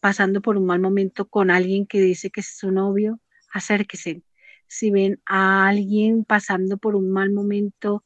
pasando 0.01 0.43
por 0.43 0.57
un 0.57 0.67
mal 0.67 0.81
momento 0.81 1.29
con 1.29 1.53
alguien 1.53 1.87
que 1.87 2.01
dice 2.01 2.31
que 2.31 2.41
es 2.41 2.59
su 2.59 2.73
novio, 2.73 3.21
acérquese. 3.53 4.25
Si 4.67 4.91
ven 4.91 5.23
a 5.25 5.69
alguien 5.69 6.25
pasando 6.25 6.79
por 6.79 6.97
un 6.97 7.13
mal 7.13 7.31
momento, 7.31 8.05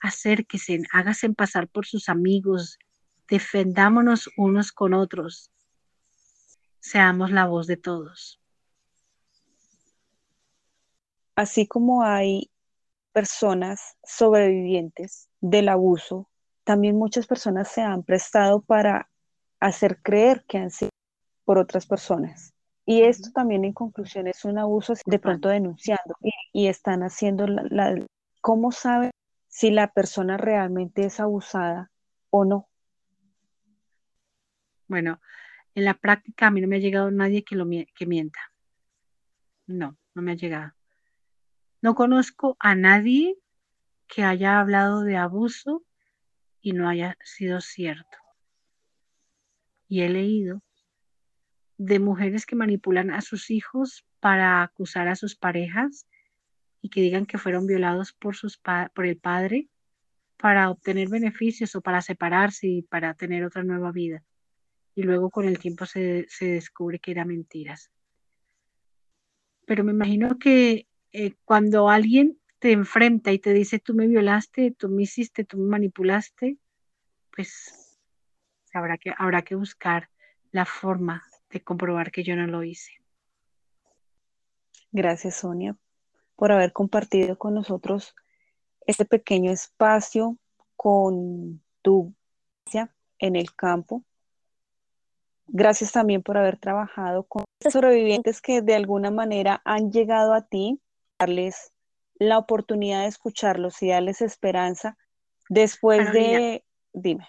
acérquese, 0.00 0.82
hágase 0.90 1.30
pasar 1.30 1.68
por 1.68 1.86
sus 1.86 2.08
amigos, 2.08 2.76
defendámonos 3.28 4.30
unos 4.36 4.72
con 4.72 4.94
otros, 4.94 5.50
seamos 6.80 7.30
la 7.30 7.46
voz 7.46 7.66
de 7.66 7.76
todos. 7.76 8.40
Así 11.34 11.66
como 11.66 12.04
hay 12.04 12.50
personas 13.12 13.96
sobrevivientes 14.04 15.28
del 15.40 15.68
abuso, 15.68 16.28
también 16.64 16.96
muchas 16.96 17.26
personas 17.26 17.68
se 17.68 17.82
han 17.82 18.02
prestado 18.02 18.60
para 18.62 19.10
hacer 19.60 20.00
creer 20.02 20.44
que 20.46 20.58
han 20.58 20.70
sido 20.70 20.90
por 21.44 21.58
otras 21.58 21.86
personas. 21.86 22.54
Y 22.86 23.02
esto 23.02 23.30
también 23.32 23.64
en 23.64 23.72
conclusión 23.72 24.26
es 24.26 24.44
un 24.44 24.58
abuso 24.58 24.94
de 25.06 25.18
pronto 25.18 25.48
denunciando 25.48 26.16
y, 26.52 26.66
están 26.66 27.02
haciendo 27.02 27.46
la, 27.46 27.94
¿Cómo 28.42 28.72
saben 28.72 29.10
si 29.48 29.70
la 29.70 29.90
persona 29.92 30.36
realmente 30.36 31.06
es 31.06 31.18
abusada 31.18 31.90
o 32.28 32.44
no? 32.44 32.68
Bueno, 34.88 35.20
en 35.74 35.84
la 35.84 35.94
práctica 35.94 36.46
a 36.46 36.50
mí 36.50 36.60
no 36.60 36.68
me 36.68 36.76
ha 36.76 36.80
llegado 36.80 37.10
nadie 37.10 37.44
que, 37.44 37.56
lo, 37.56 37.66
que 37.68 38.06
mienta. 38.06 38.40
No, 39.66 39.96
no 40.14 40.22
me 40.22 40.32
ha 40.32 40.36
llegado. 40.36 40.72
No 41.80 41.94
conozco 41.94 42.56
a 42.60 42.74
nadie 42.74 43.36
que 44.06 44.22
haya 44.22 44.60
hablado 44.60 45.02
de 45.02 45.16
abuso 45.16 45.84
y 46.60 46.72
no 46.72 46.88
haya 46.88 47.16
sido 47.22 47.60
cierto. 47.60 48.18
Y 49.88 50.02
he 50.02 50.08
leído 50.08 50.62
de 51.76 51.98
mujeres 51.98 52.46
que 52.46 52.56
manipulan 52.56 53.10
a 53.10 53.20
sus 53.20 53.50
hijos 53.50 54.06
para 54.20 54.62
acusar 54.62 55.08
a 55.08 55.16
sus 55.16 55.36
parejas 55.36 56.06
y 56.80 56.88
que 56.88 57.00
digan 57.00 57.26
que 57.26 57.38
fueron 57.38 57.66
violados 57.66 58.12
por, 58.12 58.36
sus 58.36 58.58
por 58.58 59.06
el 59.06 59.18
padre 59.18 59.68
para 60.36 60.70
obtener 60.70 61.08
beneficios 61.08 61.74
o 61.74 61.80
para 61.80 62.02
separarse 62.02 62.66
y 62.66 62.82
para 62.82 63.14
tener 63.14 63.44
otra 63.44 63.62
nueva 63.62 63.92
vida. 63.92 64.22
Y 64.94 65.02
luego 65.02 65.30
con 65.30 65.48
el 65.48 65.58
tiempo 65.58 65.86
se, 65.86 66.26
descubre 66.40 66.98
que 66.98 67.10
eran 67.10 67.28
mentiras. 67.28 67.90
Pero 69.66 69.82
me 69.82 69.92
imagino 69.92 70.38
que 70.38 70.86
eh, 71.12 71.34
cuando 71.44 71.88
alguien 71.88 72.38
te 72.58 72.72
enfrenta 72.72 73.32
y 73.32 73.38
te 73.38 73.52
dice, 73.52 73.78
tú 73.78 73.94
me 73.94 74.06
violaste, 74.06 74.70
tú 74.72 74.88
me 74.88 75.02
hiciste, 75.02 75.44
tú 75.44 75.58
me 75.58 75.68
manipulaste, 75.68 76.58
pues 77.34 77.98
habrá 78.72 78.98
que, 78.98 79.12
habrá 79.16 79.42
que 79.42 79.54
buscar 79.54 80.10
la 80.52 80.64
forma 80.64 81.24
de 81.50 81.62
comprobar 81.62 82.10
que 82.10 82.22
yo 82.22 82.36
no 82.36 82.46
lo 82.46 82.62
hice. 82.62 82.92
Gracias, 84.92 85.36
Sonia, 85.36 85.76
por 86.36 86.52
haber 86.52 86.72
compartido 86.72 87.36
con 87.36 87.54
nosotros 87.54 88.14
este 88.86 89.04
pequeño 89.04 89.50
espacio 89.50 90.38
con 90.76 91.62
tu 91.82 92.14
en 93.18 93.36
el 93.36 93.54
campo. 93.54 94.04
Gracias 95.46 95.92
también 95.92 96.22
por 96.22 96.36
haber 96.38 96.58
trabajado 96.58 97.24
con 97.24 97.44
sobrevivientes 97.60 98.40
que 98.40 98.62
de 98.62 98.74
alguna 98.74 99.10
manera 99.10 99.60
han 99.64 99.92
llegado 99.92 100.32
a 100.32 100.46
ti, 100.46 100.80
darles 101.18 101.72
la 102.16 102.38
oportunidad 102.38 103.02
de 103.02 103.08
escucharlos 103.08 103.82
y 103.82 103.88
darles 103.88 104.20
esperanza 104.20 104.96
después 105.48 106.12
de... 106.12 106.64
Dime. 106.92 107.26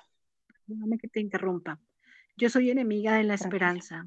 Déjame 0.67 0.97
que 0.97 1.07
te 1.07 1.19
interrumpa. 1.19 1.79
Yo 2.37 2.49
soy 2.49 2.69
enemiga 2.69 3.15
de 3.15 3.23
la 3.23 3.35
esperanza. 3.35 4.05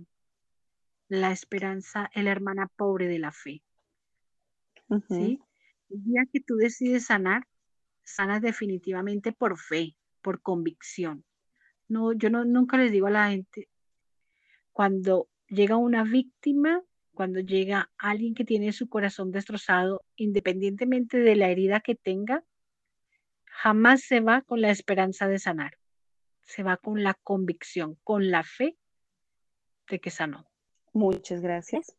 La 1.09 1.33
esperanza 1.33 2.11
es 2.15 2.23
la 2.25 2.31
hermana 2.31 2.71
pobre 2.77 3.09
de 3.09 3.19
la 3.19 3.33
fe. 3.33 3.63
¿Sí? 5.09 5.41
El 5.91 6.05
día 6.05 6.23
que 6.33 6.41
tú 6.41 6.57
decides 6.57 7.07
sanar, 7.07 7.47
sanas 8.05 8.43
definitivamente 8.43 9.33
por 9.33 9.59
fe, 9.59 9.97
por 10.23 10.43
convicción. 10.43 11.25
No, 11.89 12.13
yo 12.13 12.31
no, 12.31 12.45
nunca 12.45 12.77
les 12.77 12.93
digo 12.93 13.07
a 13.07 13.11
la 13.11 13.31
gente, 13.31 13.69
cuando 14.79 15.27
llega 15.49 15.77
una 15.77 16.05
víctima, 16.05 16.85
cuando 17.13 17.41
llega 17.41 17.91
alguien 17.99 18.33
que 18.37 18.45
tiene 18.45 18.71
su 18.71 18.89
corazón 18.89 19.33
destrozado, 19.33 20.05
independientemente 20.15 21.19
de 21.19 21.35
la 21.35 21.49
herida 21.49 21.81
que 21.81 21.97
tenga, 21.97 22.45
jamás 23.45 24.03
se 24.03 24.21
va 24.21 24.43
con 24.43 24.61
la 24.61 24.71
esperanza 24.71 25.27
de 25.27 25.41
sanar. 25.41 25.79
Se 26.43 26.63
va 26.63 26.77
con 26.77 27.03
la 27.03 27.15
convicción, 27.15 27.99
con 28.05 28.31
la 28.31 28.45
fe 28.45 28.77
de 29.89 29.99
que 29.99 30.11
sanó. 30.11 30.49
Muchas 30.93 31.41
gracias. 31.41 31.97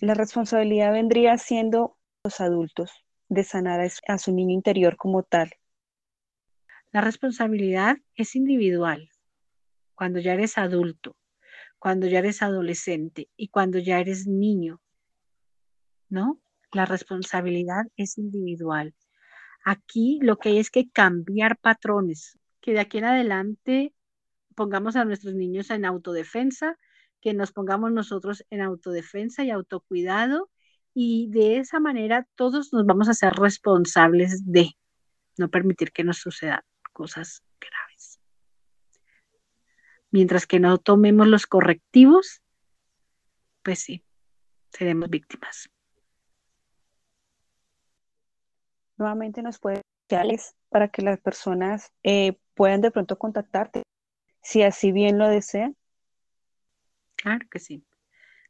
La 0.00 0.12
responsabilidad 0.12 0.92
vendría 0.92 1.38
siendo 1.38 1.96
los 2.24 2.42
adultos 2.42 2.90
de 3.30 3.42
sanar 3.42 3.80
a 4.06 4.18
su 4.18 4.34
niño 4.34 4.52
interior 4.52 4.98
como 4.98 5.22
tal. 5.22 5.50
La 6.92 7.00
responsabilidad 7.00 7.96
es 8.16 8.36
individual. 8.36 9.08
Cuando 9.94 10.20
ya 10.20 10.34
eres 10.34 10.58
adulto, 10.58 11.16
cuando 11.84 12.06
ya 12.06 12.20
eres 12.20 12.40
adolescente 12.40 13.28
y 13.36 13.48
cuando 13.48 13.78
ya 13.78 14.00
eres 14.00 14.26
niño, 14.26 14.80
¿no? 16.08 16.40
La 16.72 16.86
responsabilidad 16.86 17.84
es 17.98 18.16
individual. 18.16 18.94
Aquí 19.66 20.18
lo 20.22 20.38
que 20.38 20.48
hay 20.48 20.58
es 20.60 20.70
que 20.70 20.88
cambiar 20.88 21.58
patrones, 21.58 22.38
que 22.62 22.72
de 22.72 22.80
aquí 22.80 22.96
en 22.96 23.04
adelante 23.04 23.94
pongamos 24.54 24.96
a 24.96 25.04
nuestros 25.04 25.34
niños 25.34 25.68
en 25.68 25.84
autodefensa, 25.84 26.78
que 27.20 27.34
nos 27.34 27.52
pongamos 27.52 27.92
nosotros 27.92 28.46
en 28.48 28.62
autodefensa 28.62 29.44
y 29.44 29.50
autocuidado 29.50 30.50
y 30.94 31.28
de 31.32 31.58
esa 31.58 31.80
manera 31.80 32.26
todos 32.34 32.72
nos 32.72 32.86
vamos 32.86 33.10
a 33.10 33.14
ser 33.14 33.34
responsables 33.34 34.50
de 34.50 34.70
no 35.36 35.50
permitir 35.50 35.92
que 35.92 36.02
nos 36.02 36.16
sucedan 36.16 36.62
cosas. 36.94 37.43
Mientras 40.14 40.46
que 40.46 40.60
no 40.60 40.78
tomemos 40.78 41.26
los 41.26 41.44
correctivos, 41.44 42.40
pues 43.64 43.80
sí, 43.80 44.04
seremos 44.70 45.10
víctimas. 45.10 45.68
Nuevamente 48.96 49.42
nos 49.42 49.58
puede 49.58 49.80
para 50.68 50.86
que 50.86 51.02
las 51.02 51.18
personas 51.18 51.90
eh, 52.04 52.38
puedan 52.54 52.80
de 52.80 52.92
pronto 52.92 53.18
contactarte, 53.18 53.82
si 54.40 54.62
así 54.62 54.92
bien 54.92 55.18
lo 55.18 55.28
desean. 55.28 55.76
Claro 57.16 57.48
que 57.50 57.58
sí. 57.58 57.84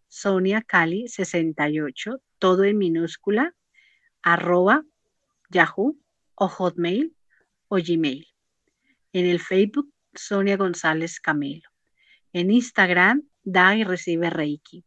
Sonia 0.07 0.61
Cali 0.61 1.09
68, 1.09 2.21
todo 2.39 2.65
en 2.65 2.77
minúscula, 2.77 3.55
arroba 4.21 4.85
Yahoo 5.49 5.97
o 6.35 6.47
Hotmail 6.47 7.17
o 7.69 7.77
Gmail. 7.77 8.29
En 9.15 9.25
el 9.25 9.41
Facebook, 9.41 9.94
Sonia 10.17 10.57
González 10.57 11.21
Camelo. 11.21 11.69
En 12.33 12.51
Instagram, 12.51 13.23
da 13.43 13.77
y 13.77 13.85
recibe 13.85 14.31
Reiki. 14.31 14.85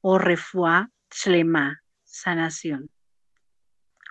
O 0.00 0.18
Refua 0.18 0.90
Shlema, 1.10 1.82
sanación. 2.04 2.90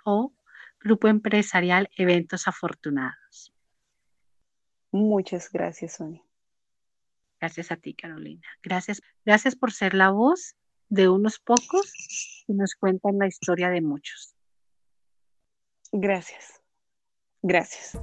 O 0.04 0.32
Grupo 0.80 1.08
Empresarial 1.08 1.88
Eventos 1.96 2.48
Afortunados. 2.48 3.52
Muchas 4.92 5.50
gracias, 5.52 5.94
Sonia. 5.94 6.22
Gracias 7.40 7.70
a 7.70 7.76
ti, 7.76 7.94
Carolina. 7.94 8.46
Gracias, 8.62 9.02
gracias 9.24 9.56
por 9.56 9.72
ser 9.72 9.94
la 9.94 10.10
voz 10.10 10.56
de 10.88 11.08
unos 11.08 11.38
pocos 11.38 11.92
y 12.46 12.52
nos 12.52 12.74
cuentan 12.74 13.18
la 13.18 13.26
historia 13.26 13.70
de 13.70 13.80
muchos. 13.80 14.34
Gracias. 15.92 16.60
Gracias. 17.42 17.98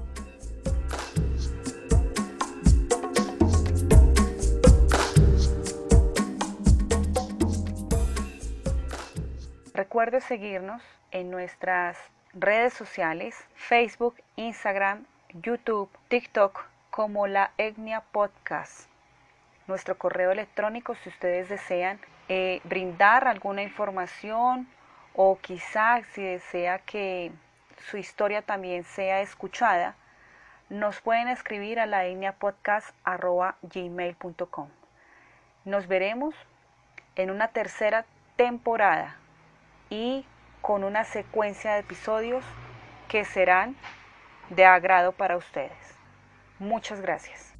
Recuerde 9.87 10.19
seguirnos 10.19 10.83
en 11.11 11.31
nuestras 11.31 11.97
redes 12.33 12.73
sociales, 12.73 13.37
Facebook, 13.55 14.15
Instagram, 14.35 15.05
YouTube, 15.29 15.89
TikTok, 16.09 16.65
como 16.89 17.25
la 17.25 17.51
Etnia 17.57 18.01
Podcast 18.01 18.89
nuestro 19.65 19.97
correo 19.97 20.31
electrónico 20.31 20.93
si 20.95 21.07
ustedes 21.07 21.47
desean 21.47 22.01
eh, 22.27 22.59
brindar 22.65 23.29
alguna 23.29 23.61
información 23.63 24.67
o 25.15 25.39
quizá 25.39 26.01
si 26.11 26.21
desea 26.21 26.79
que 26.79 27.31
su 27.89 27.95
historia 27.95 28.41
también 28.41 28.83
sea 28.83 29.21
escuchada, 29.21 29.95
nos 30.69 30.99
pueden 30.99 31.29
escribir 31.29 31.79
a 31.79 31.85
la 31.85 32.03
gmail.com. 33.61 34.67
Nos 35.63 35.87
veremos 35.87 36.35
en 37.15 37.31
una 37.31 37.47
tercera 37.47 38.05
temporada 38.35 39.15
y 39.89 40.25
con 40.61 40.83
una 40.83 41.03
secuencia 41.03 41.73
de 41.73 41.79
episodios 41.79 42.43
que 43.07 43.25
serán 43.25 43.75
de 44.49 44.65
agrado 44.65 45.11
para 45.11 45.37
ustedes. 45.37 45.97
Muchas 46.59 47.01
gracias. 47.01 47.56